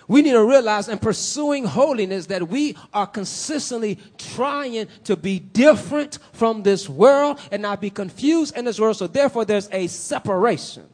We 0.06 0.20
need 0.20 0.32
to 0.32 0.44
realize 0.44 0.86
in 0.90 0.98
pursuing 0.98 1.64
holiness 1.64 2.26
that 2.26 2.46
we 2.46 2.76
are 2.92 3.06
consistently 3.06 3.98
trying 4.18 4.86
to 5.04 5.16
be 5.16 5.38
different 5.38 6.18
from 6.34 6.62
this 6.62 6.90
world 6.90 7.40
and 7.50 7.62
not 7.62 7.80
be 7.80 7.88
confused 7.88 8.54
in 8.54 8.66
this 8.66 8.78
world. 8.78 8.98
So 8.98 9.06
therefore 9.06 9.46
there's 9.46 9.70
a 9.72 9.86
separation. 9.86 10.90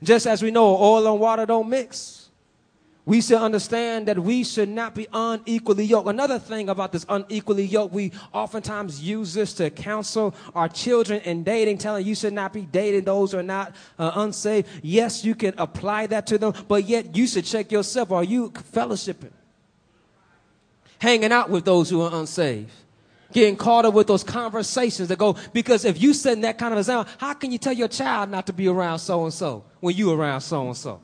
Just 0.00 0.28
as 0.28 0.40
we 0.40 0.52
know 0.52 0.76
oil 0.76 1.10
and 1.10 1.20
water 1.20 1.46
don't 1.46 1.68
mix 1.68 2.17
we 3.08 3.22
should 3.22 3.38
understand 3.38 4.06
that 4.06 4.18
we 4.18 4.44
should 4.44 4.68
not 4.68 4.94
be 4.94 5.06
unequally 5.14 5.86
yoked. 5.86 6.10
Another 6.10 6.38
thing 6.38 6.68
about 6.68 6.92
this 6.92 7.06
unequally 7.08 7.64
yoked, 7.64 7.94
we 7.94 8.12
oftentimes 8.34 9.00
use 9.00 9.32
this 9.32 9.54
to 9.54 9.70
counsel 9.70 10.34
our 10.54 10.68
children 10.68 11.22
in 11.22 11.42
dating, 11.42 11.78
telling 11.78 12.04
you 12.04 12.14
should 12.14 12.34
not 12.34 12.52
be 12.52 12.60
dating 12.60 13.04
those 13.04 13.32
who 13.32 13.38
are 13.38 13.42
not 13.42 13.74
uh, 13.98 14.12
unsaved. 14.16 14.68
Yes, 14.82 15.24
you 15.24 15.34
can 15.34 15.54
apply 15.56 16.08
that 16.08 16.26
to 16.26 16.36
them, 16.36 16.52
but 16.68 16.84
yet 16.84 17.16
you 17.16 17.26
should 17.26 17.46
check 17.46 17.72
yourself. 17.72 18.12
Are 18.12 18.22
you 18.22 18.50
fellowshipping? 18.50 19.32
Hanging 20.98 21.32
out 21.32 21.48
with 21.48 21.64
those 21.64 21.88
who 21.88 22.02
are 22.02 22.12
unsaved? 22.12 22.70
Getting 23.32 23.56
caught 23.56 23.86
up 23.86 23.94
with 23.94 24.06
those 24.06 24.22
conversations 24.22 25.08
that 25.08 25.18
go, 25.18 25.34
because 25.54 25.86
if 25.86 25.98
you 25.98 26.12
set 26.12 26.42
that 26.42 26.58
kind 26.58 26.74
of 26.74 26.78
example, 26.78 27.10
how 27.16 27.32
can 27.32 27.52
you 27.52 27.58
tell 27.58 27.72
your 27.72 27.88
child 27.88 28.28
not 28.28 28.44
to 28.48 28.52
be 28.52 28.68
around 28.68 28.98
so 28.98 29.24
and 29.24 29.32
so 29.32 29.64
when 29.80 29.96
you 29.96 30.12
around 30.12 30.42
so 30.42 30.66
and 30.66 30.76
so? 30.76 31.00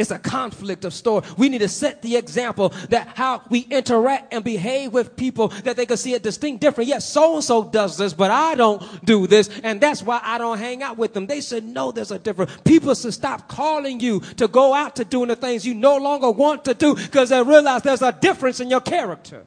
It's 0.00 0.10
a 0.10 0.18
conflict 0.18 0.86
of 0.86 0.94
story. 0.94 1.26
We 1.36 1.50
need 1.50 1.58
to 1.58 1.68
set 1.68 2.00
the 2.00 2.16
example 2.16 2.70
that 2.88 3.08
how 3.16 3.42
we 3.50 3.60
interact 3.60 4.32
and 4.32 4.42
behave 4.42 4.94
with 4.94 5.14
people 5.14 5.48
that 5.48 5.76
they 5.76 5.84
can 5.84 5.98
see 5.98 6.14
a 6.14 6.18
distinct 6.18 6.62
difference. 6.62 6.88
Yes, 6.88 7.06
so 7.06 7.34
and 7.34 7.44
so 7.44 7.64
does 7.64 7.98
this, 7.98 8.14
but 8.14 8.30
I 8.30 8.54
don't 8.54 9.04
do 9.04 9.26
this, 9.26 9.50
and 9.62 9.78
that's 9.78 10.02
why 10.02 10.18
I 10.22 10.38
don't 10.38 10.56
hang 10.56 10.82
out 10.82 10.96
with 10.96 11.12
them. 11.12 11.26
They 11.26 11.42
should 11.42 11.64
know 11.64 11.92
there's 11.92 12.12
a 12.12 12.18
difference. 12.18 12.50
People 12.64 12.94
should 12.94 13.12
stop 13.12 13.46
calling 13.46 14.00
you 14.00 14.20
to 14.38 14.48
go 14.48 14.72
out 14.72 14.96
to 14.96 15.04
doing 15.04 15.28
the 15.28 15.36
things 15.36 15.66
you 15.66 15.74
no 15.74 15.98
longer 15.98 16.30
want 16.30 16.64
to 16.64 16.72
do 16.72 16.94
because 16.94 17.28
they 17.28 17.42
realize 17.42 17.82
there's 17.82 18.00
a 18.00 18.12
difference 18.12 18.58
in 18.58 18.70
your 18.70 18.80
character. 18.80 19.44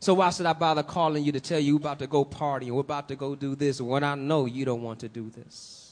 So 0.00 0.14
why 0.14 0.30
should 0.30 0.46
I 0.46 0.52
bother 0.52 0.82
calling 0.82 1.22
you 1.22 1.30
to 1.30 1.40
tell 1.40 1.60
you 1.60 1.76
we're 1.76 1.82
about 1.82 2.00
to 2.00 2.08
go 2.08 2.24
party 2.24 2.66
and 2.66 2.74
we're 2.74 2.80
about 2.80 3.06
to 3.06 3.14
go 3.14 3.36
do 3.36 3.54
this 3.54 3.80
when 3.80 4.02
I 4.02 4.16
know 4.16 4.46
you 4.46 4.64
don't 4.64 4.82
want 4.82 4.98
to 5.00 5.08
do 5.08 5.30
this? 5.30 5.85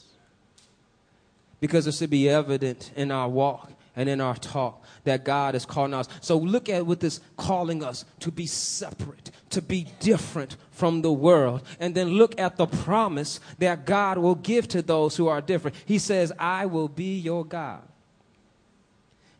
Because 1.64 1.86
it 1.86 1.94
should 1.94 2.10
be 2.10 2.28
evident 2.28 2.92
in 2.94 3.10
our 3.10 3.26
walk 3.26 3.72
and 3.96 4.06
in 4.06 4.20
our 4.20 4.36
talk 4.36 4.84
that 5.04 5.24
God 5.24 5.54
is 5.54 5.64
calling 5.64 5.94
us. 5.94 6.06
So 6.20 6.36
look 6.36 6.68
at 6.68 6.84
what 6.84 7.00
this 7.00 7.22
calling 7.38 7.82
us 7.82 8.04
to 8.20 8.30
be 8.30 8.44
separate, 8.44 9.30
to 9.48 9.62
be 9.62 9.86
different 9.98 10.58
from 10.72 11.00
the 11.00 11.10
world. 11.10 11.62
And 11.80 11.94
then 11.94 12.08
look 12.08 12.38
at 12.38 12.58
the 12.58 12.66
promise 12.66 13.40
that 13.60 13.86
God 13.86 14.18
will 14.18 14.34
give 14.34 14.68
to 14.68 14.82
those 14.82 15.16
who 15.16 15.28
are 15.28 15.40
different. 15.40 15.74
He 15.86 15.98
says, 15.98 16.34
I 16.38 16.66
will 16.66 16.88
be 16.88 17.18
your 17.18 17.46
God. 17.46 17.80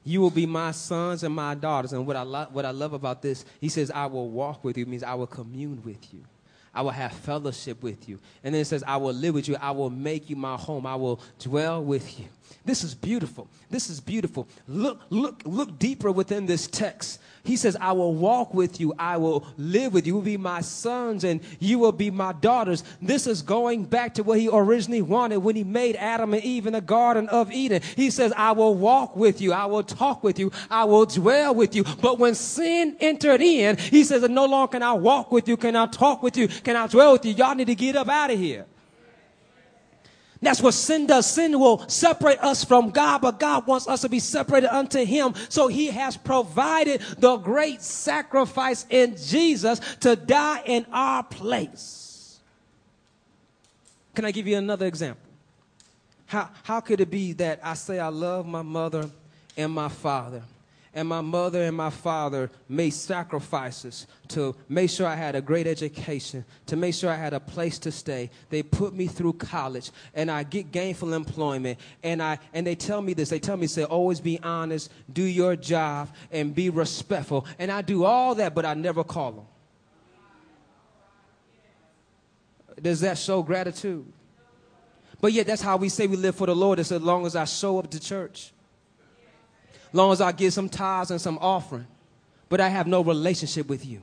You 0.03 0.23
will 0.23 0.31
be 0.31 0.47
my 0.47 0.71
sons 0.71 1.25
and 1.25 1.35
my 1.35 1.55
daughters. 1.55 1.93
And 1.93 2.07
what 2.07 2.17
I, 2.17 2.23
lo- 2.23 2.49
what 2.51 2.65
I 2.65 2.71
love 2.71 2.95
about 2.95 3.21
this, 3.21 3.45
he 3.61 3.69
says, 3.69 3.91
I 3.91 4.07
will 4.07 4.31
walk 4.31 4.65
with 4.65 4.79
you, 4.79 4.87
means 4.87 5.03
I 5.03 5.13
will 5.13 5.27
commune 5.27 5.83
with 5.85 6.15
you. 6.15 6.25
I 6.75 6.83
will 6.83 6.91
have 6.91 7.13
fellowship 7.13 7.83
with 7.83 8.09
you. 8.09 8.19
And 8.43 8.55
then 8.55 8.63
it 8.63 8.67
says, 8.67 8.83
I 8.87 8.97
will 8.97 9.13
live 9.13 9.35
with 9.35 9.49
you. 9.49 9.57
I 9.61 9.71
will 9.71 9.91
make 9.91 10.29
you 10.29 10.37
my 10.37 10.57
home. 10.57 10.87
I 10.87 10.97
will 10.97 11.21
dwell 11.39 11.83
with 11.83 12.19
you. 12.19 12.27
This 12.65 12.83
is 12.83 12.95
beautiful. 12.95 13.49
This 13.71 13.91
is 13.91 14.01
beautiful. 14.01 14.49
Look, 14.67 15.01
look, 15.11 15.43
look 15.45 15.79
deeper 15.79 16.11
within 16.11 16.47
this 16.47 16.67
text. 16.67 17.21
He 17.43 17.57
says, 17.57 17.77
I 17.79 17.93
will 17.93 18.15
walk 18.15 18.55
with 18.55 18.81
you. 18.81 18.95
I 18.99 19.19
will 19.19 19.47
live 19.59 19.93
with 19.93 20.07
you. 20.07 20.13
You 20.13 20.17
will 20.17 20.23
be 20.23 20.37
my 20.39 20.63
sons 20.63 21.25
and 21.25 21.43
you 21.59 21.79
will 21.79 21.93
be 21.93 22.11
my 22.11 22.33
daughters. 22.33 22.85
This 23.03 23.27
is 23.27 23.43
going 23.43 23.85
back 23.85 24.15
to 24.15 24.23
what 24.23 24.39
he 24.39 24.49
originally 24.51 25.03
wanted 25.03 25.39
when 25.39 25.57
he 25.57 25.65
made 25.65 25.97
Adam 25.97 26.33
and 26.33 26.43
Eve 26.43 26.67
in 26.67 26.73
the 26.73 26.81
Garden 26.81 27.29
of 27.29 27.53
Eden. 27.53 27.83
He 27.97 28.09
says, 28.11 28.33
I 28.35 28.53
will 28.53 28.75
walk 28.75 29.15
with 29.15 29.43
you. 29.43 29.53
I 29.53 29.67
will 29.67 29.83
talk 29.83 30.25
with 30.25 30.39
you. 30.39 30.53
I 30.71 30.85
will 30.85 31.05
dwell 31.05 31.55
with 31.55 31.75
you. 31.75 31.85
But 32.01 32.19
when 32.19 32.35
sin 32.35 32.97
entered 33.01 33.43
in, 33.43 33.77
he 33.77 34.05
says, 34.05 34.23
no 34.23 34.47
longer 34.47 34.73
can 34.73 34.83
I 34.83 34.95
walk 34.95 35.31
with 35.31 35.47
you. 35.47 35.59
Can 35.59 35.77
I 35.77 35.87
talk 35.87 36.23
with 36.23 36.39
you? 36.39 36.49
Can 36.65 36.77
I 36.77 36.87
dwell 36.87 37.13
with 37.13 37.25
you? 37.25 37.35
Y'all 37.35 37.55
need 37.55 37.67
to 37.67 37.75
get 37.75 37.95
up 37.95 38.09
out 38.09 38.31
of 38.31 38.39
here. 38.39 38.67
That's 40.45 40.61
what 40.61 40.75
sin 40.75 41.07
does. 41.07 41.27
Sin 41.27 41.59
will 41.59 41.89
separate 41.89 42.39
us 42.41 42.65
from 42.65 42.91
God, 42.91 43.23
but 43.23 43.41
God 43.41 43.67
wants 43.67 43.89
us 43.89 44.03
to 44.03 44.09
be 44.09 44.19
separated 44.19 44.75
unto 44.75 45.05
Him. 45.05 45.35
So 45.49 45.69
He 45.69 45.87
has 45.87 46.17
provided 46.17 47.01
the 47.19 47.37
great 47.39 47.81
sacrifice 47.81 48.85
in 48.91 49.17
Jesus 49.17 49.81
to 50.01 50.17
die 50.17 50.63
in 50.67 50.87
our 50.93 51.23
place. 51.23 52.41
Can 54.15 54.25
I 54.25 54.31
give 54.31 54.47
you 54.47 54.57
another 54.57 54.87
example? 54.87 55.23
How, 56.27 56.51
how 56.63 56.81
could 56.81 57.01
it 57.01 57.11
be 57.11 57.33
that 57.35 57.61
I 57.63 57.75
say 57.75 57.99
I 57.99 58.09
love 58.09 58.47
my 58.47 58.63
mother 58.63 59.11
and 59.57 59.73
my 59.73 59.89
father? 59.89 60.43
And 60.95 61.09
my 61.09 61.21
mother 61.21 61.63
and 61.63 61.77
my 61.77 61.91
father 61.91 62.51
made 62.69 62.91
sacrifices 62.91 64.07
to 64.29 64.55
make 64.69 64.89
sure 64.89 65.07
I 65.07 65.17
had 65.17 65.35
a 65.35 65.43
great 65.43 65.67
education, 65.67 66.45
to 66.67 66.77
make 66.77 66.95
sure 66.95 67.11
I 67.11 67.17
had 67.17 67.35
a 67.35 67.41
place 67.41 67.81
to 67.81 67.91
stay. 67.91 68.31
They 68.49 68.63
put 68.63 68.95
me 68.95 69.09
through 69.09 69.35
college 69.35 69.91
and 70.15 70.31
I 70.31 70.45
get 70.45 70.71
gainful 70.71 71.13
employment. 71.13 71.81
And 72.05 72.23
I 72.23 72.39
and 72.53 72.65
they 72.65 72.77
tell 72.77 73.03
me 73.03 73.13
this. 73.13 73.29
They 73.29 73.41
tell 73.41 73.57
me 73.57 73.67
say 73.67 73.83
always 73.83 74.21
be 74.21 74.39
honest, 74.41 74.91
do 75.13 75.25
your 75.25 75.57
job 75.57 76.11
and 76.31 76.55
be 76.55 76.71
respectful. 76.71 77.45
And 77.59 77.73
I 77.73 77.83
do 77.83 78.05
all 78.05 78.37
that, 78.37 78.55
but 78.55 78.65
I 78.65 78.75
never 78.75 79.03
call 79.03 79.33
them. 79.33 79.45
Does 82.81 83.01
that 83.01 83.19
show 83.19 83.43
gratitude? 83.43 84.05
But 85.21 85.33
yet 85.33 85.47
that's 85.47 85.63
how 85.63 85.77
we 85.77 85.89
say 85.89 86.07
we 86.07 86.17
live 86.17 86.37
for 86.37 86.47
the 86.47 86.55
Lord. 86.55 86.79
It's 86.79 86.93
as 86.93 87.03
long 87.03 87.27
as 87.27 87.35
I 87.35 87.47
show 87.47 87.79
up 87.79 87.91
to 87.91 88.01
church 88.01 88.53
long 89.95 90.13
as 90.13 90.21
I 90.21 90.33
give 90.33 90.53
some 90.53 90.69
tithes 90.69 91.11
and 91.11 91.21
some 91.21 91.39
offering, 91.41 91.87
but 92.49 92.61
I 92.61 92.69
have 92.69 92.87
no 92.87 93.03
relationship 93.03 93.69
with 93.69 93.87
you. 93.87 94.01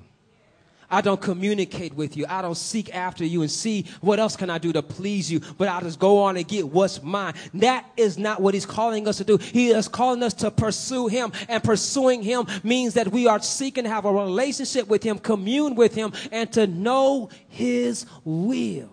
I 0.92 1.00
don't 1.00 1.22
communicate 1.22 1.94
with 1.94 2.18
you. 2.18 2.26
I 2.28 2.42
don't 2.42 2.58
seek 2.58 2.94
after 2.94 3.24
you 3.24 3.42
and 3.42 3.50
see 3.50 3.86
what 4.02 4.20
else 4.20 4.36
can 4.36 4.50
I 4.50 4.58
do 4.58 4.74
to 4.74 4.84
please 4.84 5.32
you, 5.32 5.40
but 5.58 5.70
I 5.70 5.80
just 5.80 6.00
go 6.00 6.22
on 6.24 6.36
and 6.36 6.46
get 6.46 6.68
what's 6.68 7.02
mine. 7.02 7.34
That 7.54 7.90
is 7.96 8.18
not 8.18 8.42
what 8.42 8.54
he's 8.54 8.66
calling 8.66 9.08
us 9.08 9.18
to 9.18 9.24
do. 9.24 9.38
He 9.38 9.70
is 9.70 9.88
calling 9.88 10.22
us 10.22 10.34
to 10.36 10.52
pursue 10.52 11.08
him 11.08 11.32
and 11.48 11.64
pursuing 11.64 12.22
him 12.22 12.46
means 12.62 12.96
that 12.96 13.08
we 13.08 13.26
are 13.26 13.42
seeking 13.42 13.86
to 13.86 13.90
have 13.90 14.04
a 14.04 14.12
relationship 14.12 14.90
with 14.90 15.02
him, 15.02 15.18
commune 15.18 15.76
with 15.76 15.96
him 15.96 16.12
and 16.32 16.52
to 16.52 16.68
know 16.68 17.30
his 17.48 18.06
will. 18.26 18.90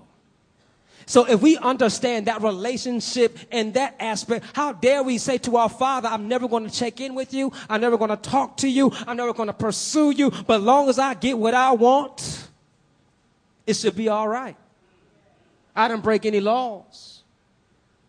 So 1.08 1.24
if 1.24 1.40
we 1.40 1.56
understand 1.56 2.26
that 2.26 2.42
relationship 2.42 3.38
and 3.50 3.72
that 3.74 3.96
aspect, 3.98 4.44
how 4.52 4.72
dare 4.72 5.02
we 5.02 5.16
say 5.16 5.38
to 5.38 5.56
our 5.56 5.70
Father, 5.70 6.06
I'm 6.06 6.28
never 6.28 6.46
going 6.46 6.68
to 6.68 6.70
check 6.70 7.00
in 7.00 7.14
with 7.14 7.32
you. 7.32 7.50
I'm 7.70 7.80
never 7.80 7.96
going 7.96 8.10
to 8.10 8.16
talk 8.16 8.58
to 8.58 8.68
you. 8.68 8.92
I'm 9.06 9.16
never 9.16 9.32
going 9.32 9.46
to 9.46 9.54
pursue 9.54 10.10
you. 10.10 10.30
But 10.30 10.60
long 10.60 10.90
as 10.90 10.98
I 10.98 11.14
get 11.14 11.38
what 11.38 11.54
I 11.54 11.72
want, 11.72 12.48
it 13.66 13.74
should 13.74 13.96
be 13.96 14.10
all 14.10 14.28
right. 14.28 14.54
I 15.74 15.88
didn't 15.88 16.02
break 16.02 16.26
any 16.26 16.40
laws 16.40 17.22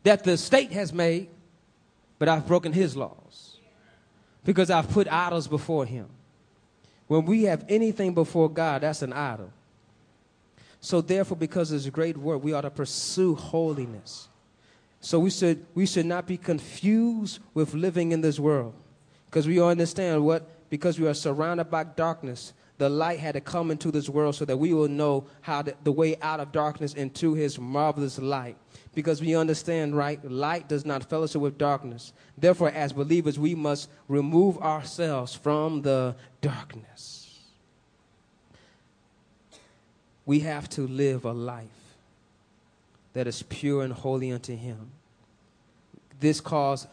that 0.03 0.25
the 0.25 0.35
state 0.35 0.73
has 0.73 0.91
made, 0.91 1.29
but 2.17 2.27
I've 2.27 2.45
broken 2.45 2.73
his 2.73 2.97
laws 2.97 3.59
because 4.43 4.69
I've 4.69 4.89
put 4.89 5.07
idols 5.07 5.47
before 5.47 5.85
him. 5.85 6.09
When 7.07 7.23
we 7.23 7.43
have 7.43 7.63
anything 7.69 8.13
before 8.13 8.49
God, 8.49 8.81
that's 8.81 9.03
an 9.03 9.13
idol. 9.13 9.53
So 10.81 11.01
therefore, 11.01 11.37
because 11.37 11.71
it's 11.71 11.85
a 11.85 11.91
great 11.91 12.17
work, 12.17 12.43
we 12.43 12.53
ought 12.53 12.61
to 12.61 12.69
pursue 12.69 13.35
holiness. 13.35 14.29
So 15.01 15.19
we 15.19 15.29
should, 15.29 15.65
we 15.75 15.85
should 15.85 16.05
not 16.05 16.27
be 16.27 16.37
confused 16.37 17.39
with 17.53 17.73
living 17.73 18.11
in 18.11 18.21
this 18.21 18.39
world. 18.39 18.73
Because 19.25 19.47
we 19.47 19.61
understand 19.61 20.25
what, 20.25 20.69
because 20.69 20.99
we 20.99 21.07
are 21.07 21.13
surrounded 21.13 21.65
by 21.65 21.83
darkness, 21.83 22.53
the 22.77 22.89
light 22.89 23.19
had 23.19 23.33
to 23.33 23.41
come 23.41 23.71
into 23.71 23.91
this 23.91 24.07
world 24.07 24.35
so 24.35 24.45
that 24.45 24.55
we 24.55 24.73
will 24.73 24.87
know 24.87 25.27
how 25.41 25.61
to, 25.61 25.75
the 25.83 25.91
way 25.91 26.15
out 26.21 26.39
of 26.39 26.53
darkness 26.53 26.93
into 26.93 27.33
his 27.33 27.59
marvelous 27.59 28.17
light. 28.17 28.57
Because 28.95 29.21
we 29.21 29.35
understand, 29.35 29.95
right, 29.95 30.23
light 30.29 30.69
does 30.69 30.85
not 30.85 31.09
fellowship 31.09 31.41
with 31.41 31.57
darkness. 31.57 32.13
Therefore, 32.37 32.69
as 32.69 32.93
believers, 32.93 33.37
we 33.37 33.53
must 33.53 33.89
remove 34.07 34.57
ourselves 34.59 35.35
from 35.35 35.81
the 35.81 36.15
darkness 36.41 37.18
we 40.29 40.41
have 40.41 40.69
to 40.69 40.85
live 40.85 41.25
a 41.25 41.31
life 41.31 41.65
that 43.13 43.25
is 43.25 43.41
pure 43.41 43.81
and 43.81 43.91
holy 43.91 44.31
unto 44.31 44.55
Him. 44.55 44.91
This 46.19 46.39
calls 46.39 46.85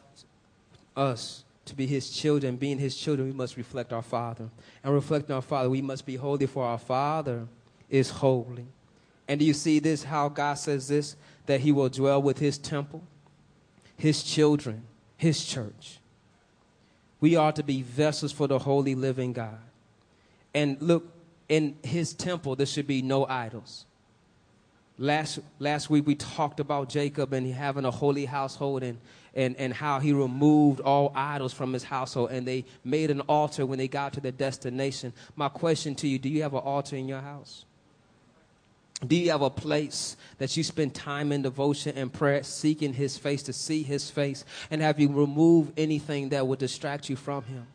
us 0.96 1.44
to 1.66 1.74
be 1.74 1.86
His 1.86 2.08
children. 2.08 2.56
Being 2.56 2.78
His 2.78 2.96
children, 2.96 3.28
we 3.28 3.34
must 3.34 3.58
reflect 3.58 3.92
our 3.92 4.00
Father. 4.00 4.48
And 4.82 4.94
reflecting 4.94 5.34
our 5.34 5.42
Father, 5.42 5.68
we 5.68 5.82
must 5.82 6.06
be 6.06 6.16
holy, 6.16 6.46
for 6.46 6.64
our 6.64 6.78
Father 6.78 7.46
is 7.90 8.08
holy. 8.08 8.68
And 9.28 9.38
do 9.38 9.44
you 9.44 9.52
see 9.52 9.80
this? 9.80 10.04
How 10.04 10.30
God 10.30 10.54
says 10.54 10.88
this? 10.88 11.14
That 11.44 11.60
He 11.60 11.72
will 11.72 11.90
dwell 11.90 12.22
with 12.22 12.38
His 12.38 12.56
temple, 12.56 13.02
His 13.98 14.22
children, 14.22 14.84
His 15.18 15.44
church. 15.44 15.98
We 17.20 17.36
are 17.36 17.52
to 17.52 17.62
be 17.62 17.82
vessels 17.82 18.32
for 18.32 18.46
the 18.46 18.60
holy 18.60 18.94
living 18.94 19.34
God. 19.34 19.58
And 20.54 20.80
look, 20.80 21.12
in 21.48 21.76
his 21.82 22.12
temple, 22.14 22.56
there 22.56 22.66
should 22.66 22.86
be 22.86 23.02
no 23.02 23.26
idols. 23.26 23.86
Last, 24.98 25.40
last 25.58 25.90
week 25.90 26.06
we 26.06 26.14
talked 26.14 26.58
about 26.58 26.88
Jacob 26.88 27.32
and 27.32 27.52
having 27.52 27.84
a 27.84 27.90
holy 27.90 28.24
household 28.24 28.82
and, 28.82 28.98
and, 29.34 29.54
and 29.56 29.74
how 29.74 30.00
he 30.00 30.14
removed 30.14 30.80
all 30.80 31.12
idols 31.14 31.52
from 31.52 31.74
his 31.74 31.84
household 31.84 32.30
and 32.30 32.46
they 32.46 32.64
made 32.82 33.10
an 33.10 33.20
altar 33.22 33.66
when 33.66 33.78
they 33.78 33.88
got 33.88 34.14
to 34.14 34.20
their 34.20 34.32
destination. 34.32 35.12
My 35.36 35.50
question 35.50 35.94
to 35.96 36.08
you 36.08 36.18
do 36.18 36.30
you 36.30 36.42
have 36.42 36.54
an 36.54 36.60
altar 36.60 36.96
in 36.96 37.08
your 37.08 37.20
house? 37.20 37.66
Do 39.06 39.14
you 39.14 39.30
have 39.30 39.42
a 39.42 39.50
place 39.50 40.16
that 40.38 40.56
you 40.56 40.62
spend 40.62 40.94
time 40.94 41.30
in 41.30 41.42
devotion 41.42 41.98
and 41.98 42.10
prayer, 42.10 42.42
seeking 42.42 42.94
his 42.94 43.18
face 43.18 43.42
to 43.42 43.52
see 43.52 43.82
his 43.82 44.10
face? 44.10 44.46
And 44.70 44.80
have 44.80 44.98
you 44.98 45.12
removed 45.12 45.78
anything 45.78 46.30
that 46.30 46.46
would 46.46 46.58
distract 46.58 47.10
you 47.10 47.16
from 47.16 47.44
him? 47.44 47.66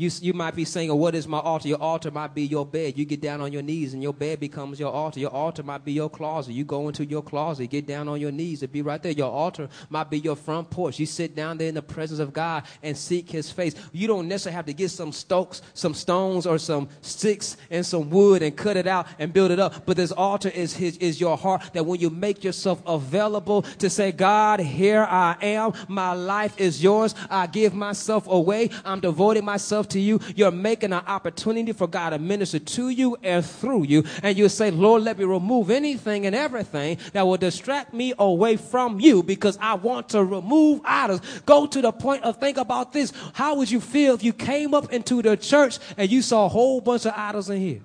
You, 0.00 0.10
you 0.22 0.32
might 0.32 0.56
be 0.56 0.64
saying, 0.64 0.90
oh, 0.90 0.94
what 0.94 1.14
is 1.14 1.28
my 1.28 1.40
altar? 1.40 1.68
Your 1.68 1.82
altar 1.82 2.10
might 2.10 2.34
be 2.34 2.46
your 2.46 2.64
bed. 2.64 2.96
You 2.96 3.04
get 3.04 3.20
down 3.20 3.42
on 3.42 3.52
your 3.52 3.60
knees 3.60 3.92
and 3.92 4.02
your 4.02 4.14
bed 4.14 4.40
becomes 4.40 4.80
your 4.80 4.90
altar. 4.90 5.20
Your 5.20 5.30
altar 5.30 5.62
might 5.62 5.84
be 5.84 5.92
your 5.92 6.08
closet. 6.08 6.54
You 6.54 6.64
go 6.64 6.88
into 6.88 7.04
your 7.04 7.22
closet, 7.22 7.68
get 7.68 7.86
down 7.86 8.08
on 8.08 8.18
your 8.18 8.32
knees, 8.32 8.62
It'd 8.62 8.72
be 8.72 8.80
right 8.80 9.02
there. 9.02 9.12
Your 9.12 9.30
altar 9.30 9.68
might 9.90 10.08
be 10.08 10.18
your 10.18 10.36
front 10.36 10.70
porch. 10.70 10.98
You 10.98 11.04
sit 11.04 11.36
down 11.36 11.58
there 11.58 11.68
in 11.68 11.74
the 11.74 11.82
presence 11.82 12.18
of 12.18 12.32
God 12.32 12.62
and 12.82 12.96
seek 12.96 13.28
his 13.28 13.50
face. 13.50 13.74
You 13.92 14.06
don't 14.08 14.26
necessarily 14.26 14.56
have 14.56 14.64
to 14.66 14.72
get 14.72 14.90
some 14.90 15.12
stokes, 15.12 15.60
some 15.74 15.92
stones 15.92 16.46
or 16.46 16.56
some 16.56 16.88
sticks 17.02 17.58
and 17.70 17.84
some 17.84 18.08
wood 18.08 18.42
and 18.42 18.56
cut 18.56 18.78
it 18.78 18.86
out 18.86 19.06
and 19.18 19.34
build 19.34 19.50
it 19.50 19.60
up. 19.60 19.84
But 19.84 19.98
this 19.98 20.12
altar 20.12 20.48
is 20.48 20.72
his, 20.74 20.96
is 20.96 21.20
your 21.20 21.36
heart 21.36 21.74
that 21.74 21.84
when 21.84 22.00
you 22.00 22.08
make 22.08 22.42
yourself 22.42 22.82
available 22.86 23.64
to 23.80 23.90
say, 23.90 24.12
God, 24.12 24.60
here 24.60 25.02
I 25.02 25.36
am. 25.42 25.74
My 25.88 26.14
life 26.14 26.58
is 26.58 26.82
yours. 26.82 27.14
I 27.28 27.48
give 27.48 27.74
myself 27.74 28.26
away. 28.26 28.70
I'm 28.82 29.00
devoting 29.00 29.44
myself 29.44 29.89
to 29.90 30.00
you, 30.00 30.20
you're 30.34 30.50
making 30.50 30.92
an 30.92 31.02
opportunity 31.06 31.72
for 31.72 31.86
God 31.86 32.10
to 32.10 32.18
minister 32.18 32.58
to 32.58 32.88
you 32.88 33.16
and 33.22 33.44
through 33.44 33.84
you. 33.84 34.04
And 34.22 34.36
you 34.36 34.48
say, 34.48 34.70
Lord, 34.70 35.02
let 35.02 35.18
me 35.18 35.24
remove 35.24 35.70
anything 35.70 36.26
and 36.26 36.34
everything 36.34 36.98
that 37.12 37.26
will 37.26 37.36
distract 37.36 37.92
me 37.94 38.14
away 38.18 38.56
from 38.56 39.00
you 39.00 39.22
because 39.22 39.58
I 39.60 39.74
want 39.74 40.10
to 40.10 40.24
remove 40.24 40.80
idols. 40.84 41.20
Go 41.46 41.66
to 41.66 41.80
the 41.80 41.92
point 41.92 42.24
of 42.24 42.38
think 42.38 42.56
about 42.56 42.92
this. 42.92 43.12
How 43.34 43.56
would 43.56 43.70
you 43.70 43.80
feel 43.80 44.14
if 44.14 44.24
you 44.24 44.32
came 44.32 44.74
up 44.74 44.92
into 44.92 45.22
the 45.22 45.36
church 45.36 45.78
and 45.96 46.10
you 46.10 46.22
saw 46.22 46.46
a 46.46 46.48
whole 46.48 46.80
bunch 46.80 47.06
of 47.06 47.12
idols 47.16 47.50
in 47.50 47.60
here? 47.60 47.80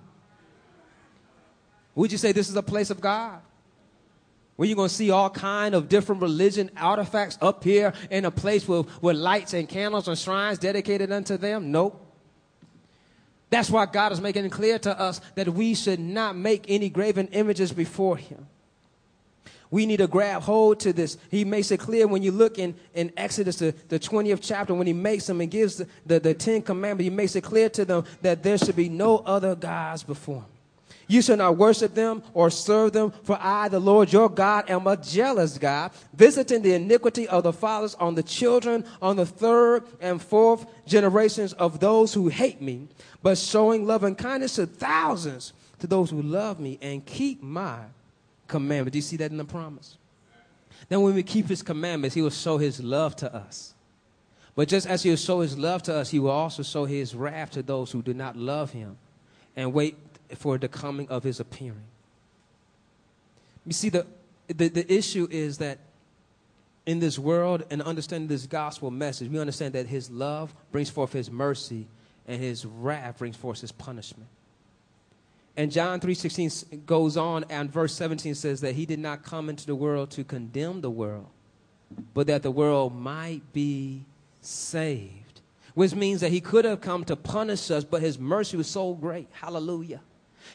Would 1.95 2.11
you 2.11 2.17
say 2.17 2.31
this 2.31 2.49
is 2.49 2.55
a 2.55 2.63
place 2.63 2.89
of 2.89 2.99
God? 2.99 3.41
Where 4.55 4.67
you're 4.67 4.75
going 4.75 4.89
to 4.89 4.95
see 4.95 5.11
all 5.11 5.29
kind 5.29 5.75
of 5.75 5.89
different 5.89 6.21
religion 6.21 6.71
artifacts 6.77 7.37
up 7.41 7.63
here 7.63 7.93
in 8.09 8.23
a 8.23 8.31
place 8.31 8.67
with, 8.67 8.87
with 9.01 9.17
lights 9.17 9.53
and 9.53 9.67
candles 9.67 10.07
and 10.07 10.17
shrines 10.17 10.59
dedicated 10.59 11.11
unto 11.11 11.35
them? 11.35 11.71
Nope. 11.71 12.01
That's 13.49 13.69
why 13.69 13.85
God 13.85 14.11
is 14.11 14.21
making 14.21 14.45
it 14.45 14.51
clear 14.51 14.79
to 14.79 14.99
us 14.99 15.21
that 15.35 15.49
we 15.49 15.75
should 15.75 15.99
not 15.99 16.35
make 16.35 16.65
any 16.67 16.89
graven 16.89 17.27
images 17.27 17.71
before 17.71 18.17
Him. 18.17 18.47
We 19.71 19.85
need 19.85 19.97
to 19.97 20.07
grab 20.07 20.43
hold 20.43 20.79
to 20.81 20.93
this. 20.93 21.17
He 21.29 21.43
makes 21.43 21.71
it 21.71 21.79
clear 21.79 22.07
when 22.07 22.23
you 22.23 22.31
look 22.31 22.59
in, 22.59 22.75
in 22.93 23.11
Exodus, 23.17 23.57
the, 23.57 23.73
the 23.89 23.99
20th 23.99 24.39
chapter, 24.41 24.73
when 24.73 24.87
he 24.87 24.93
makes 24.93 25.27
them 25.27 25.41
and 25.41 25.49
gives 25.49 25.77
the, 25.77 25.87
the, 26.05 26.19
the 26.19 26.33
Ten 26.33 26.61
Commandments, 26.61 27.03
he 27.03 27.09
makes 27.09 27.35
it 27.35 27.41
clear 27.41 27.67
to 27.69 27.83
them 27.83 28.05
that 28.21 28.43
there 28.43 28.57
should 28.57 28.75
be 28.75 28.89
no 28.89 29.17
other 29.19 29.55
gods 29.55 30.03
before 30.03 30.41
him. 30.41 30.54
You 31.07 31.21
shall 31.21 31.37
not 31.37 31.57
worship 31.57 31.93
them 31.93 32.23
or 32.33 32.49
serve 32.49 32.93
them, 32.93 33.13
for 33.23 33.37
I, 33.39 33.67
the 33.69 33.79
Lord 33.79 34.11
your 34.11 34.29
God, 34.29 34.69
am 34.69 34.87
a 34.87 34.97
jealous 34.97 35.57
God, 35.57 35.91
visiting 36.13 36.61
the 36.61 36.73
iniquity 36.73 37.27
of 37.27 37.43
the 37.43 37.53
fathers 37.53 37.95
on 37.95 38.15
the 38.15 38.23
children, 38.23 38.85
on 39.01 39.15
the 39.15 39.25
third 39.25 39.83
and 40.01 40.21
fourth 40.21 40.65
generations 40.85 41.53
of 41.53 41.79
those 41.79 42.13
who 42.13 42.27
hate 42.27 42.61
me, 42.61 42.87
but 43.21 43.37
showing 43.37 43.85
love 43.85 44.03
and 44.03 44.17
kindness 44.17 44.55
to 44.55 44.65
thousands 44.65 45.53
to 45.79 45.87
those 45.87 46.09
who 46.09 46.21
love 46.21 46.59
me 46.59 46.79
and 46.81 47.05
keep 47.05 47.43
my 47.43 47.79
commandments. 48.47 48.93
Do 48.93 48.97
you 48.97 49.03
see 49.03 49.17
that 49.17 49.31
in 49.31 49.37
the 49.37 49.45
promise? 49.45 49.97
Then 50.89 51.01
when 51.01 51.15
we 51.15 51.23
keep 51.23 51.47
his 51.47 51.61
commandments, 51.61 52.15
he 52.15 52.21
will 52.21 52.29
show 52.29 52.57
his 52.57 52.81
love 52.81 53.15
to 53.17 53.33
us. 53.33 53.73
But 54.55 54.69
just 54.69 54.87
as 54.87 55.03
he 55.03 55.09
will 55.09 55.17
show 55.17 55.41
his 55.41 55.57
love 55.57 55.83
to 55.83 55.95
us, 55.95 56.09
he 56.09 56.19
will 56.19 56.31
also 56.31 56.63
show 56.63 56.85
his 56.85 57.13
wrath 57.13 57.51
to 57.51 57.61
those 57.61 57.91
who 57.91 58.01
do 58.01 58.13
not 58.13 58.37
love 58.37 58.71
him 58.71 58.97
and 59.55 59.73
wait 59.73 59.97
for 60.37 60.57
the 60.57 60.67
coming 60.67 61.07
of 61.09 61.23
his 61.23 61.39
appearing. 61.39 61.85
You 63.65 63.73
see, 63.73 63.89
the, 63.89 64.05
the, 64.47 64.69
the 64.69 64.93
issue 64.93 65.27
is 65.31 65.57
that 65.57 65.79
in 66.85 66.99
this 66.99 67.17
world 67.17 67.63
and 67.71 67.81
understanding 67.81 68.27
this 68.27 68.45
gospel 68.45 68.91
message, 68.91 69.29
we 69.29 69.39
understand 69.39 69.73
that 69.73 69.87
his 69.87 70.11
love 70.11 70.53
brings 70.71 70.89
forth 70.89 71.13
his 71.13 71.31
mercy 71.31 71.87
and 72.27 72.41
his 72.41 72.65
wrath 72.65 73.17
brings 73.17 73.35
forth 73.35 73.61
his 73.61 73.71
punishment. 73.71 74.29
And 75.57 75.71
John 75.71 75.99
3:16 75.99 76.85
goes 76.85 77.17
on 77.17 77.45
and 77.49 77.71
verse 77.71 77.93
17 77.95 78.35
says 78.35 78.61
that 78.61 78.75
he 78.75 78.85
did 78.85 78.99
not 78.99 79.23
come 79.23 79.49
into 79.49 79.65
the 79.65 79.75
world 79.75 80.11
to 80.11 80.23
condemn 80.23 80.81
the 80.81 80.91
world, 80.91 81.29
but 82.13 82.27
that 82.27 82.43
the 82.43 82.51
world 82.51 82.93
might 82.93 83.41
be 83.53 84.05
saved. 84.41 85.41
Which 85.73 85.95
means 85.95 86.21
that 86.21 86.31
he 86.31 86.39
could 86.39 86.65
have 86.65 86.81
come 86.81 87.03
to 87.05 87.15
punish 87.15 87.69
us, 87.71 87.83
but 87.83 88.01
his 88.01 88.19
mercy 88.19 88.57
was 88.57 88.67
so 88.67 88.93
great. 88.93 89.27
Hallelujah 89.31 90.01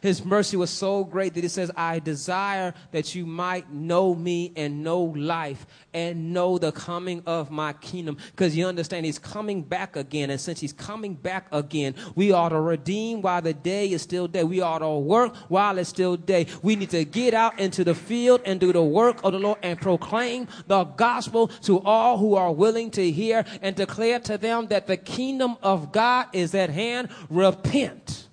his 0.01 0.25
mercy 0.25 0.57
was 0.57 0.71
so 0.71 1.05
great 1.05 1.35
that 1.35 1.43
he 1.43 1.49
says, 1.49 1.71
I 1.77 1.99
desire 1.99 2.75
that 2.93 3.15
you 3.15 3.27
might 3.27 3.73
know 3.73 4.15
me 4.15 4.53
and 4.57 4.83
know 4.83 5.01
life 5.03 5.67
and 5.93 6.33
know 6.33 6.59
the 6.59 6.73
coming 6.73 7.23
of 7.27 7.51
my 7.51 7.73
kingdom. 7.75 8.17
Because 8.31 8.57
you 8.57 8.67
understand, 8.67 9.07
he's 9.07 9.19
coming 9.19 9.63
back 9.63 9.97
again. 9.97 10.31
And 10.31 10.41
since 10.41 10.61
he's 10.61 10.73
coming 10.73 11.15
back 11.15 11.47
again, 11.53 11.95
we 12.15 12.33
ought 12.33 12.51
to 12.51 12.61
redeem 12.61 13.23
while 13.23 13.43
the 13.43 13.55
day 13.55 13.91
is 13.91 14.03
still 14.03 14.29
day. 14.29 14.45
We 14.45 14.61
ought 14.61 14.79
to 14.79 14.91
work 14.91 15.35
while 15.49 15.79
it's 15.79 15.91
still 15.91 16.17
day. 16.17 16.47
We 16.63 16.77
need 16.77 16.91
to 16.91 17.05
get 17.05 17.35
out 17.35 17.59
into 17.59 17.85
the 17.85 17.95
field 17.95 18.43
and 18.45 18.61
do 18.61 18.73
the 18.73 18.83
work 18.83 19.23
of 19.25 19.33
the 19.33 19.39
Lord 19.39 19.59
and 19.63 19.81
proclaim 19.81 20.49
the 20.67 20.85
gospel 20.85 21.49
to 21.49 21.81
all 21.81 22.19
who 22.19 22.35
are 22.35 22.53
willing 22.53 22.91
to 22.93 23.11
hear 23.11 23.45
and 23.63 23.77
declare 23.77 24.21
to 24.21 24.39
them 24.39 24.69
that 24.69 24.87
the 24.87 24.97
kingdom 24.97 25.57
of 25.63 25.93
God 25.93 26.27
is 26.33 26.55
at 26.55 26.71
hand. 26.71 27.09
Repent 27.29 28.29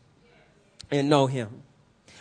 and 0.92 1.10
know 1.10 1.28
him. 1.28 1.64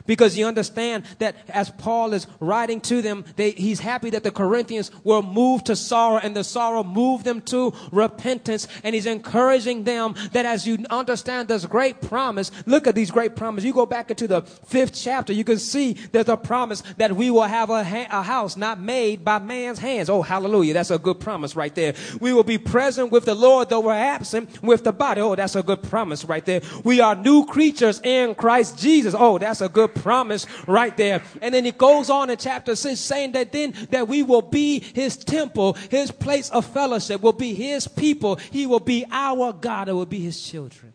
Because 0.06 0.36
you 0.36 0.46
understand 0.46 1.04
that 1.18 1.36
as 1.48 1.70
Paul 1.70 2.12
is 2.12 2.26
writing 2.40 2.80
to 2.82 3.02
them, 3.02 3.24
they, 3.36 3.50
he's 3.52 3.80
happy 3.80 4.10
that 4.10 4.22
the 4.22 4.30
Corinthians 4.30 4.90
were 5.04 5.22
moved 5.22 5.66
to 5.66 5.76
sorrow 5.76 6.18
and 6.18 6.36
the 6.36 6.44
sorrow 6.44 6.84
moved 6.84 7.24
them 7.24 7.40
to 7.42 7.72
repentance. 7.92 8.68
And 8.84 8.94
he's 8.94 9.06
encouraging 9.06 9.84
them 9.84 10.14
that 10.32 10.46
as 10.46 10.66
you 10.66 10.78
understand 10.90 11.48
this 11.48 11.66
great 11.66 12.00
promise, 12.00 12.50
look 12.66 12.86
at 12.86 12.94
these 12.94 13.10
great 13.10 13.36
promises. 13.36 13.66
You 13.66 13.72
go 13.72 13.86
back 13.86 14.10
into 14.10 14.26
the 14.26 14.42
fifth 14.42 14.94
chapter, 14.94 15.32
you 15.32 15.44
can 15.44 15.58
see 15.58 15.94
there's 16.12 16.28
a 16.28 16.36
promise 16.36 16.82
that 16.98 17.14
we 17.14 17.30
will 17.30 17.42
have 17.42 17.70
a, 17.70 17.82
ha- 17.84 18.08
a 18.10 18.22
house 18.22 18.56
not 18.56 18.80
made 18.80 19.24
by 19.24 19.38
man's 19.38 19.78
hands. 19.78 20.08
Oh, 20.08 20.22
hallelujah. 20.22 20.74
That's 20.74 20.90
a 20.90 20.98
good 20.98 21.20
promise 21.20 21.56
right 21.56 21.74
there. 21.74 21.94
We 22.20 22.32
will 22.32 22.44
be 22.44 22.58
present 22.58 23.10
with 23.10 23.24
the 23.24 23.34
Lord, 23.34 23.68
though 23.68 23.80
we're 23.80 23.94
absent 23.94 24.62
with 24.62 24.84
the 24.84 24.92
body. 24.92 25.20
Oh, 25.20 25.34
that's 25.34 25.56
a 25.56 25.62
good 25.62 25.82
promise 25.82 26.24
right 26.24 26.44
there. 26.44 26.62
We 26.84 27.00
are 27.00 27.14
new 27.14 27.46
creatures 27.46 28.00
in 28.02 28.34
Christ 28.34 28.78
Jesus. 28.78 29.14
Oh, 29.16 29.38
that's 29.38 29.60
a 29.60 29.68
good 29.68 29.94
promise 30.02 30.46
right 30.66 30.96
there. 30.96 31.22
And 31.42 31.54
then 31.54 31.66
it 31.66 31.78
goes 31.78 32.10
on 32.10 32.30
in 32.30 32.36
chapter 32.36 32.76
6 32.76 32.98
saying 32.98 33.32
that 33.32 33.52
then 33.52 33.74
that 33.90 34.08
we 34.08 34.22
will 34.22 34.42
be 34.42 34.80
his 34.80 35.16
temple, 35.16 35.74
his 35.90 36.10
place 36.10 36.50
of 36.50 36.64
fellowship, 36.66 37.20
will 37.20 37.32
be 37.32 37.54
his 37.54 37.88
people. 37.88 38.36
He 38.36 38.66
will 38.66 38.80
be 38.80 39.04
our 39.10 39.52
God, 39.52 39.88
it 39.88 39.92
will 39.92 40.06
be 40.06 40.20
his 40.20 40.42
children. 40.42 40.92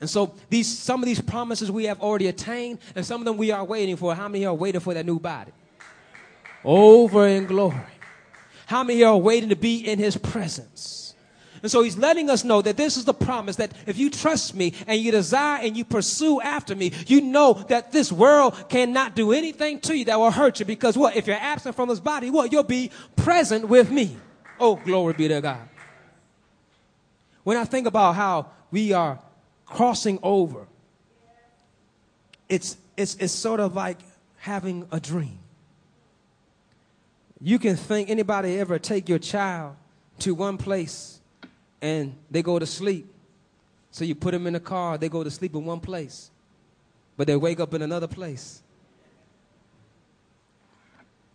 And 0.00 0.10
so 0.10 0.34
these 0.50 0.66
some 0.66 1.02
of 1.02 1.06
these 1.06 1.20
promises 1.20 1.70
we 1.70 1.84
have 1.84 2.00
already 2.00 2.26
attained, 2.28 2.78
and 2.94 3.06
some 3.06 3.20
of 3.20 3.24
them 3.24 3.36
we 3.36 3.50
are 3.50 3.64
waiting 3.64 3.96
for. 3.96 4.14
How 4.14 4.28
many 4.28 4.44
are 4.44 4.54
waiting 4.54 4.80
for 4.80 4.94
that 4.94 5.06
new 5.06 5.18
body? 5.18 5.52
Over 6.64 7.26
in 7.26 7.46
glory. 7.46 7.76
How 8.66 8.82
many 8.82 9.02
are 9.04 9.16
waiting 9.16 9.50
to 9.50 9.56
be 9.56 9.86
in 9.86 9.98
his 9.98 10.16
presence? 10.16 11.03
And 11.64 11.70
so 11.70 11.82
he's 11.82 11.96
letting 11.96 12.28
us 12.28 12.44
know 12.44 12.60
that 12.60 12.76
this 12.76 12.98
is 12.98 13.06
the 13.06 13.14
promise 13.14 13.56
that 13.56 13.72
if 13.86 13.96
you 13.96 14.10
trust 14.10 14.54
me 14.54 14.74
and 14.86 15.00
you 15.00 15.10
desire 15.10 15.62
and 15.62 15.74
you 15.74 15.86
pursue 15.86 16.38
after 16.42 16.76
me, 16.76 16.92
you 17.06 17.22
know 17.22 17.54
that 17.54 17.90
this 17.90 18.12
world 18.12 18.68
cannot 18.68 19.16
do 19.16 19.32
anything 19.32 19.80
to 19.80 19.96
you 19.96 20.04
that 20.04 20.18
will 20.18 20.30
hurt 20.30 20.60
you 20.60 20.66
because 20.66 20.98
what? 20.98 21.16
If 21.16 21.26
you're 21.26 21.36
absent 21.36 21.74
from 21.74 21.88
this 21.88 22.00
body, 22.00 22.28
what? 22.28 22.52
You'll 22.52 22.64
be 22.64 22.90
present 23.16 23.66
with 23.66 23.90
me. 23.90 24.14
Oh, 24.60 24.76
glory 24.76 25.14
be 25.14 25.26
to 25.28 25.40
God. 25.40 25.66
When 27.44 27.56
I 27.56 27.64
think 27.64 27.86
about 27.86 28.14
how 28.14 28.50
we 28.70 28.92
are 28.92 29.18
crossing 29.64 30.18
over, 30.22 30.66
it's, 32.46 32.76
it's, 32.94 33.14
it's 33.14 33.32
sort 33.32 33.60
of 33.60 33.74
like 33.74 34.00
having 34.36 34.86
a 34.92 35.00
dream. 35.00 35.38
You 37.40 37.58
can 37.58 37.76
think 37.76 38.10
anybody 38.10 38.60
ever 38.60 38.78
take 38.78 39.08
your 39.08 39.18
child 39.18 39.76
to 40.18 40.34
one 40.34 40.58
place 40.58 41.20
and 41.84 42.16
they 42.30 42.42
go 42.42 42.58
to 42.58 42.64
sleep. 42.64 43.12
So 43.90 44.06
you 44.06 44.14
put 44.14 44.30
them 44.30 44.46
in 44.46 44.54
a 44.54 44.58
the 44.58 44.64
car, 44.64 44.96
they 44.96 45.10
go 45.10 45.22
to 45.22 45.30
sleep 45.30 45.54
in 45.54 45.66
one 45.66 45.80
place, 45.80 46.30
but 47.14 47.26
they 47.26 47.36
wake 47.36 47.60
up 47.60 47.74
in 47.74 47.82
another 47.82 48.06
place. 48.06 48.62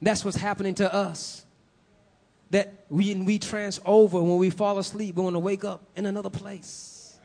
That's 0.02 0.26
what's 0.26 0.38
happening 0.38 0.74
to 0.76 0.92
us. 0.92 1.46
That 2.50 2.74
we, 2.90 3.14
we 3.14 3.38
trans 3.38 3.80
over 3.86 4.20
when 4.20 4.38
we 4.38 4.50
fall 4.50 4.80
asleep, 4.80 5.18
we 5.18 5.22
want 5.22 5.36
to 5.36 5.40
wake 5.40 5.64
up 5.64 5.84
in 5.96 6.08
another 6.08 6.32
place. 6.32 7.16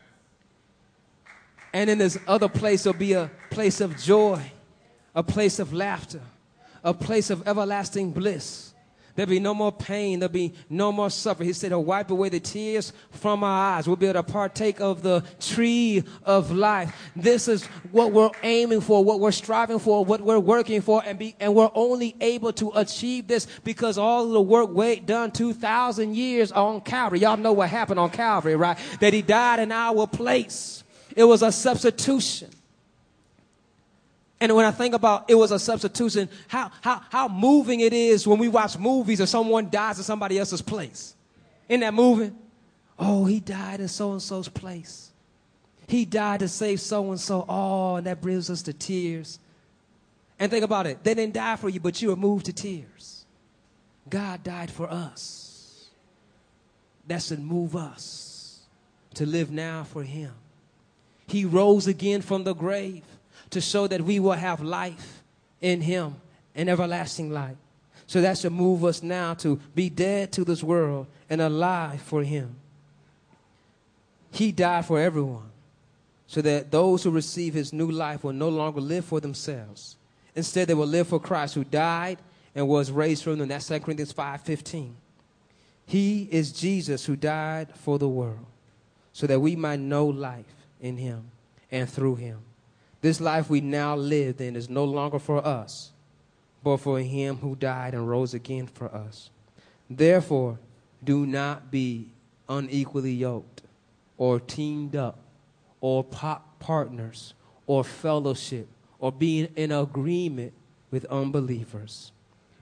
And 1.73 1.89
in 1.89 1.97
this 1.97 2.19
other 2.29 2.51
place, 2.51 2.83
there'll 2.83 2.99
be 2.99 3.15
a 3.15 3.31
place 3.49 3.81
of 3.81 3.97
joy, 3.97 4.53
a 5.15 5.23
place 5.23 5.59
of 5.59 5.73
laughter, 5.73 6.21
a 6.85 6.93
place 6.93 7.31
of 7.31 7.49
everlasting 7.49 8.13
bliss. 8.13 8.74
There'll 9.15 9.31
be 9.31 9.39
no 9.39 9.55
more 9.55 9.71
pain. 9.71 10.19
There'll 10.19 10.33
be 10.33 10.55
no 10.69 10.91
more 10.91 11.09
suffering. 11.09 11.47
He 11.47 11.53
said, 11.53 11.71
He'll 11.71 11.85
wipe 11.85 12.11
away 12.11 12.31
the 12.31 12.41
tears 12.41 12.93
from 13.11 13.45
our 13.45 13.77
eyes. 13.77 13.87
We'll 13.87 13.97
be 13.97 14.07
able 14.07 14.23
to 14.23 14.33
partake 14.33 14.81
of 14.81 15.03
the 15.03 15.23
tree 15.39 16.03
of 16.25 16.51
life. 16.51 16.95
This 17.15 17.47
is 17.47 17.65
what 17.93 18.13
we're 18.13 18.31
aiming 18.43 18.81
for, 18.81 19.05
what 19.05 19.21
we're 19.21 19.31
striving 19.31 19.79
for, 19.79 20.05
what 20.05 20.21
we're 20.21 20.41
working 20.41 20.81
for, 20.81 21.03
and, 21.05 21.19
be, 21.19 21.37
and 21.39 21.55
we're 21.55 21.71
only 21.75 22.17
able 22.21 22.53
to 22.55 22.73
achieve 22.75 23.29
this 23.29 23.47
because 23.63 23.99
all 23.99 24.29
the 24.29 24.41
work 24.41 24.71
wait 24.73 25.07
done 25.07 25.31
2,000 25.31 26.17
years 26.17 26.51
on 26.51 26.81
Calvary. 26.81 27.21
Y'all 27.21 27.37
know 27.37 27.53
what 27.53 27.69
happened 27.69 28.01
on 28.01 28.11
Calvary, 28.11 28.57
right? 28.57 28.79
That 29.01 29.13
He 29.13 29.23
died 29.23 29.61
in 29.61 29.71
our 29.71 30.09
place. 30.09 30.83
It 31.15 31.25
was 31.25 31.43
a 31.43 31.53
substitution. 31.53 32.51
And 34.45 34.55
when 34.55 34.67
I 34.67 34.73
think 34.73 34.95
about 34.95 35.25
it 35.29 35.37
was 35.37 35.53
a 35.53 35.59
substitution, 35.59 36.29
how, 36.49 36.71
how, 36.83 37.01
how 37.09 37.29
moving 37.29 37.81
it 37.81 37.95
is 37.95 38.27
when 38.27 38.39
we 38.39 38.49
watch 38.49 38.77
movies 38.77 39.19
and 39.21 39.27
someone 39.27 39.71
dies 39.71 39.97
in 39.97 40.05
somebody 40.05 40.39
else's 40.39 40.61
place. 40.61 41.15
Isn't 41.67 41.81
that 41.81 41.95
moving? 41.95 42.37
Oh, 42.99 43.25
he 43.25 43.41
died 43.41 43.81
in 43.81 43.89
so 43.89 44.13
and 44.13 44.21
so's 44.21 44.51
place. 44.51 45.13
He 45.89 46.05
died 46.05 46.41
to 46.41 46.49
save 46.49 46.83
so 46.83 47.11
and 47.11 47.19
so. 47.19 47.47
Oh, 47.49 47.97
and 47.97 48.07
that 48.07 48.21
brings 48.21 48.51
us 48.51 48.61
to 48.65 48.75
tears. 48.75 49.39
And 50.39 50.51
think 50.51 50.63
about 50.63 50.87
it. 50.87 51.03
They 51.03 51.15
didn't 51.15 51.33
die 51.33 51.57
for 51.57 51.71
you, 51.71 51.81
but 51.81 52.03
you 52.03 52.11
were 52.11 52.17
moved 52.17 52.45
to 52.45 52.53
tears. 52.53 53.25
God 54.11 54.43
died 54.45 54.71
for 54.71 54.91
us. 54.91 55.89
That 57.07 57.23
should 57.23 57.41
move 57.41 57.77
us 57.77 58.61
to 59.15 59.25
live 59.25 59.51
now 59.51 59.85
for 59.85 60.03
Him. 60.03 60.33
He 61.29 61.47
rose 61.47 61.87
again 61.87 62.21
from 62.21 62.45
the 62.45 62.53
grave 62.53 63.05
to 63.51 63.61
show 63.61 63.87
that 63.87 64.01
we 64.01 64.21
will 64.21 64.33
have 64.33 64.61
life 64.61 65.23
in 65.61 65.81
Him, 65.81 66.17
an 66.55 66.69
everlasting 66.69 67.31
life. 67.31 67.57
So 68.07 68.21
that 68.21 68.39
should 68.39 68.53
move 68.53 68.85
us 68.85 69.03
now 69.03 69.35
to 69.35 69.57
be 69.75 69.89
dead 69.89 70.33
to 70.33 70.45
this 70.45 70.63
world 70.63 71.07
and 71.31 71.41
alive 71.41 72.03
for 72.03 72.23
Him. 72.23 72.57
He 74.31 74.53
died 74.53 74.85
for 74.85 75.01
everyone, 75.01 75.51
so 76.27 76.43
that 76.43 76.71
those 76.71 77.03
who 77.05 77.11
receive 77.11 77.55
His 77.55 77.73
new 77.73 77.91
life 77.91 78.25
will 78.25 78.33
no 78.33 78.49
longer 78.49 78.81
live 78.81 79.05
for 79.05 79.21
themselves. 79.21 79.97
Instead, 80.35 80.69
they 80.69 80.75
will 80.75 80.87
live 80.87 81.09
for 81.09 81.21
Christ, 81.21 81.55
who 81.55 81.65
died 81.65 82.19
and 82.55 82.69
was 82.69 82.91
raised 82.91 83.23
from 83.23 83.39
them. 83.39 83.49
That's 83.49 83.67
2 83.67 83.81
Corinthians 83.81 84.13
5:15. 84.13 84.95
He 85.87 86.29
is 86.31 86.53
Jesus 86.53 87.05
who 87.05 87.15
died 87.15 87.69
for 87.75 87.99
the 87.99 88.09
world, 88.09 88.47
so 89.13 89.27
that 89.27 89.41
we 89.41 89.55
might 89.55 89.81
know 89.81 90.07
life 90.07 90.67
in 90.81 90.97
Him 90.97 91.31
and 91.71 91.89
through 91.89 92.17
Him. 92.17 92.39
This 93.05 93.21
life 93.21 93.51
we 93.51 93.61
now 93.61 93.97
live 93.97 94.41
in 94.41 94.57
is 94.57 94.71
no 94.71 94.83
longer 94.87 95.19
for 95.19 95.47
us, 95.47 95.93
but 96.63 96.79
for 96.79 96.99
him 97.01 97.37
who 97.37 97.55
died 97.55 97.93
and 97.93 98.09
rose 98.09 98.33
again 98.33 98.67
for 98.67 98.89
us. 98.95 99.29
Therefore, 99.91 100.59
do 101.05 101.27
not 101.27 101.71
be 101.71 102.09
unequally 102.49 103.13
yoked 103.13 103.61
or 104.17 104.41
teamed 104.41 104.97
up 104.97 105.19
or 105.83 106.03
partners 106.03 107.35
or 107.67 107.85
fellowship 107.85 108.69
or 108.99 109.13
being 109.13 109.51
in 109.55 109.71
agreement 109.71 110.55
with 110.91 111.05
unbelievers. 111.05 112.11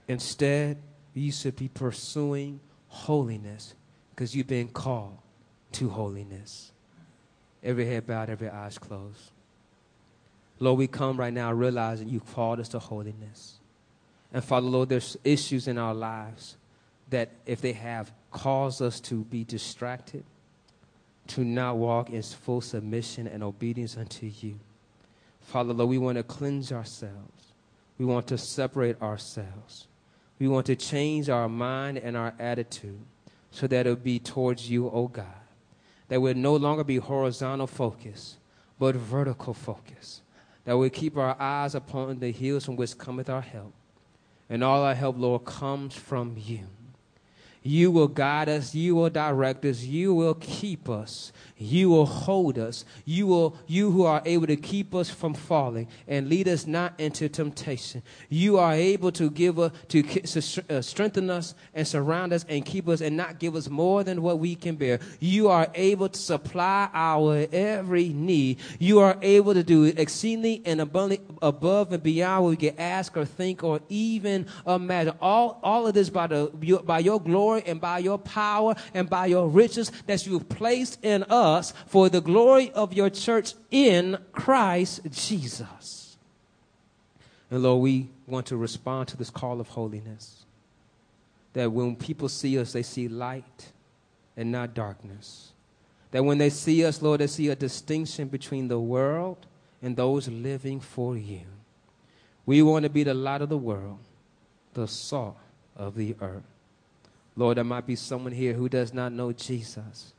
Instead, 0.09 0.75
you 1.13 1.31
should 1.31 1.55
be 1.55 1.69
pursuing 1.69 2.59
holiness 2.89 3.75
because 4.09 4.35
you've 4.35 4.47
been 4.47 4.67
called 4.67 5.19
to 5.71 5.87
holiness. 5.87 6.73
Every 7.63 7.85
head 7.85 8.05
bowed, 8.05 8.29
every 8.29 8.49
eyes 8.49 8.77
closed. 8.77 9.31
Lord, 10.59 10.77
we 10.77 10.87
come 10.87 11.17
right 11.17 11.33
now 11.33 11.51
realizing 11.51 12.09
you 12.09 12.19
called 12.19 12.59
us 12.59 12.69
to 12.69 12.79
holiness. 12.79 13.55
And 14.31 14.43
Father, 14.43 14.67
Lord, 14.67 14.89
there's 14.89 15.17
issues 15.23 15.67
in 15.67 15.77
our 15.77 15.93
lives 15.93 16.57
that 17.09 17.29
if 17.45 17.61
they 17.61 17.73
have 17.73 18.11
caused 18.31 18.81
us 18.81 18.99
to 19.01 19.23
be 19.25 19.43
distracted, 19.43 20.23
to 21.27 21.43
not 21.43 21.77
walk 21.77 22.09
in 22.09 22.21
full 22.21 22.61
submission 22.61 23.27
and 23.27 23.43
obedience 23.43 23.95
unto 23.95 24.25
you. 24.25 24.59
Father, 25.41 25.73
Lord, 25.73 25.89
we 25.89 25.97
want 25.97 26.17
to 26.17 26.23
cleanse 26.23 26.71
ourselves. 26.71 27.53
We 27.97 28.05
want 28.05 28.27
to 28.27 28.37
separate 28.37 29.01
ourselves. 29.01 29.87
We 30.39 30.47
want 30.47 30.65
to 30.65 30.75
change 30.75 31.29
our 31.29 31.47
mind 31.47 31.99
and 31.99 32.17
our 32.17 32.33
attitude 32.39 32.99
so 33.51 33.67
that 33.67 33.85
it'll 33.85 33.95
be 33.95 34.19
towards 34.19 34.69
you, 34.69 34.87
O 34.87 34.91
oh 34.93 35.07
God. 35.07 35.25
That 36.09 36.21
we'll 36.21 36.33
no 36.33 36.55
longer 36.55 36.83
be 36.83 36.97
horizontal 36.97 37.67
focus, 37.67 38.37
but 38.79 38.95
vertical 38.95 39.53
focus. 39.53 40.21
That 40.65 40.77
we 40.77 40.89
keep 40.89 41.17
our 41.17 41.35
eyes 41.39 41.75
upon 41.75 42.19
the 42.19 42.31
hills 42.31 42.65
from 42.65 42.75
which 42.75 42.97
cometh 42.97 43.29
our 43.29 43.41
help. 43.41 43.73
And 44.49 44.63
all 44.63 44.83
our 44.83 44.95
help, 44.95 45.17
Lord, 45.17 45.45
comes 45.45 45.95
from 45.95 46.35
you. 46.37 46.67
You 47.63 47.91
will 47.91 48.09
guide 48.09 48.49
us. 48.49 48.75
You 48.75 48.95
will 48.95 49.09
direct 49.09 49.63
us. 49.65 49.83
You 49.83 50.13
will 50.13 50.35
keep 50.35 50.89
us. 50.89 51.31
You 51.57 51.89
will 51.89 52.05
hold 52.05 52.59
us. 52.59 52.83
You 53.05 53.25
will, 53.27 53.57
you 53.67 53.89
who 53.91 54.03
are 54.03 54.21
able 54.25 54.47
to 54.47 54.57
keep 54.57 54.93
us 54.93 55.09
from 55.09 55.33
falling 55.33 55.87
and 56.07 56.27
lead 56.27 56.47
us 56.49 56.67
not 56.67 56.99
into 56.99 57.29
temptation. 57.29 58.03
You 58.29 58.57
are 58.57 58.73
able 58.73 59.13
to 59.13 59.29
give 59.29 59.59
us, 59.59 59.71
to 59.89 60.03
uh, 60.69 60.81
strengthen 60.81 61.29
us 61.29 61.55
and 61.73 61.87
surround 61.87 62.33
us 62.33 62.45
and 62.49 62.65
keep 62.65 62.89
us 62.89 62.99
and 62.99 63.15
not 63.15 63.39
give 63.39 63.55
us 63.55 63.69
more 63.69 64.03
than 64.03 64.21
what 64.21 64.39
we 64.39 64.55
can 64.55 64.75
bear. 64.75 64.99
You 65.21 65.47
are 65.47 65.69
able 65.73 66.09
to 66.09 66.19
supply 66.19 66.89
our 66.93 67.47
every 67.53 68.09
need. 68.09 68.59
You 68.77 68.99
are 68.99 69.17
able 69.21 69.53
to 69.53 69.63
do 69.63 69.85
exceedingly 69.85 70.61
and 70.65 70.81
abundantly 70.81 71.25
above 71.41 71.93
and 71.93 72.03
beyond 72.03 72.43
what 72.43 72.49
we 72.49 72.57
can 72.57 72.77
ask 72.77 73.15
or 73.15 73.25
think 73.25 73.63
or 73.63 73.79
even 73.87 74.47
imagine. 74.67 75.15
All, 75.21 75.59
all 75.63 75.87
of 75.87 75.93
this 75.93 76.09
by 76.09 76.27
the, 76.27 76.81
by 76.83 76.99
your 76.99 77.21
glory 77.21 77.52
and 77.59 77.79
by 77.79 77.99
your 77.99 78.17
power 78.17 78.75
and 78.93 79.09
by 79.09 79.27
your 79.27 79.47
riches 79.47 79.91
that 80.07 80.25
you've 80.25 80.49
placed 80.49 81.03
in 81.03 81.23
us 81.23 81.53
us 81.53 81.73
for 81.87 82.09
the 82.09 82.21
glory 82.21 82.71
of 82.71 82.93
your 82.93 83.09
church 83.09 83.53
in 83.71 84.17
Christ 84.31 85.01
Jesus. 85.11 86.17
And 87.49 87.63
Lord, 87.63 87.83
we 87.83 88.09
want 88.27 88.47
to 88.47 88.57
respond 88.57 89.09
to 89.09 89.17
this 89.17 89.29
call 89.29 89.59
of 89.61 89.67
holiness. 89.69 90.45
That 91.53 91.71
when 91.71 91.95
people 91.95 92.29
see 92.29 92.57
us, 92.57 92.73
they 92.73 92.81
see 92.81 93.07
light 93.07 93.71
and 94.35 94.51
not 94.51 94.73
darkness. 94.73 95.51
That 96.11 96.25
when 96.25 96.39
they 96.39 96.49
see 96.49 96.83
us, 96.83 97.01
Lord, 97.01 97.19
they 97.19 97.27
see 97.27 97.49
a 97.49 97.55
distinction 97.55 98.27
between 98.27 98.67
the 98.67 98.79
world 98.79 99.45
and 99.81 99.95
those 99.95 100.27
living 100.27 100.79
for 100.79 101.15
you. 101.15 101.41
We 102.45 102.61
want 102.63 102.83
to 102.83 102.89
be 102.89 103.03
the 103.03 103.13
light 103.13 103.41
of 103.41 103.49
the 103.49 103.57
world, 103.57 103.99
the 104.73 104.87
salt 104.87 105.37
of 105.75 105.95
the 105.95 106.15
earth. 106.21 106.52
Lord, 107.35 107.57
there 107.57 107.63
might 107.63 107.87
be 107.87 107.95
someone 107.95 108.31
here 108.31 108.53
who 108.53 108.69
does 108.69 108.93
not 108.93 109.11
know 109.11 109.31
Jesus. 109.31 110.13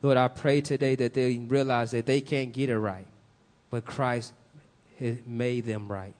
Lord, 0.00 0.16
I 0.16 0.28
pray 0.28 0.60
today 0.60 0.94
that 0.96 1.14
they 1.14 1.38
realize 1.38 1.90
that 1.92 2.06
they 2.06 2.20
can't 2.20 2.52
get 2.52 2.70
it 2.70 2.78
right, 2.78 3.06
but 3.70 3.84
Christ 3.84 4.32
made 5.26 5.64
them 5.64 5.90
right 5.90 6.14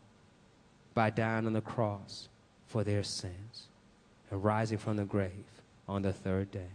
by 0.94 1.10
dying 1.10 1.46
on 1.46 1.52
the 1.52 1.60
cross 1.60 2.28
for 2.66 2.84
their 2.84 3.02
sins 3.02 3.66
and 4.30 4.42
rising 4.42 4.78
from 4.78 4.96
the 4.96 5.04
grave 5.04 5.44
on 5.88 6.02
the 6.02 6.12
third 6.12 6.50
day. 6.50 6.70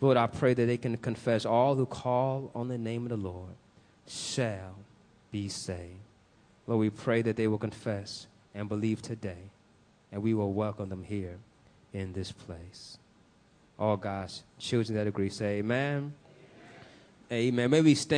Lord, 0.00 0.16
I 0.16 0.26
pray 0.26 0.54
that 0.54 0.66
they 0.66 0.76
can 0.76 0.96
confess 0.96 1.44
all 1.44 1.74
who 1.74 1.86
call 1.86 2.50
on 2.54 2.68
the 2.68 2.78
name 2.78 3.04
of 3.04 3.08
the 3.08 3.16
Lord 3.16 3.54
shall 4.06 4.76
be 5.30 5.48
saved. 5.48 6.00
Lord, 6.66 6.80
we 6.80 6.90
pray 6.90 7.22
that 7.22 7.36
they 7.36 7.48
will 7.48 7.58
confess 7.58 8.26
and 8.54 8.68
believe 8.68 9.02
today, 9.02 9.50
and 10.12 10.22
we 10.22 10.34
will 10.34 10.52
welcome 10.52 10.88
them 10.88 11.02
here 11.02 11.38
in 11.92 12.12
this 12.12 12.32
place. 12.32 12.98
All 13.78 13.96
God's 13.96 14.42
children 14.58 14.96
that 14.96 15.06
agree 15.06 15.30
say, 15.30 15.58
Amen. 15.58 16.14
Amen. 17.30 17.70
Maybe 17.70 17.94
stand. 17.94 18.16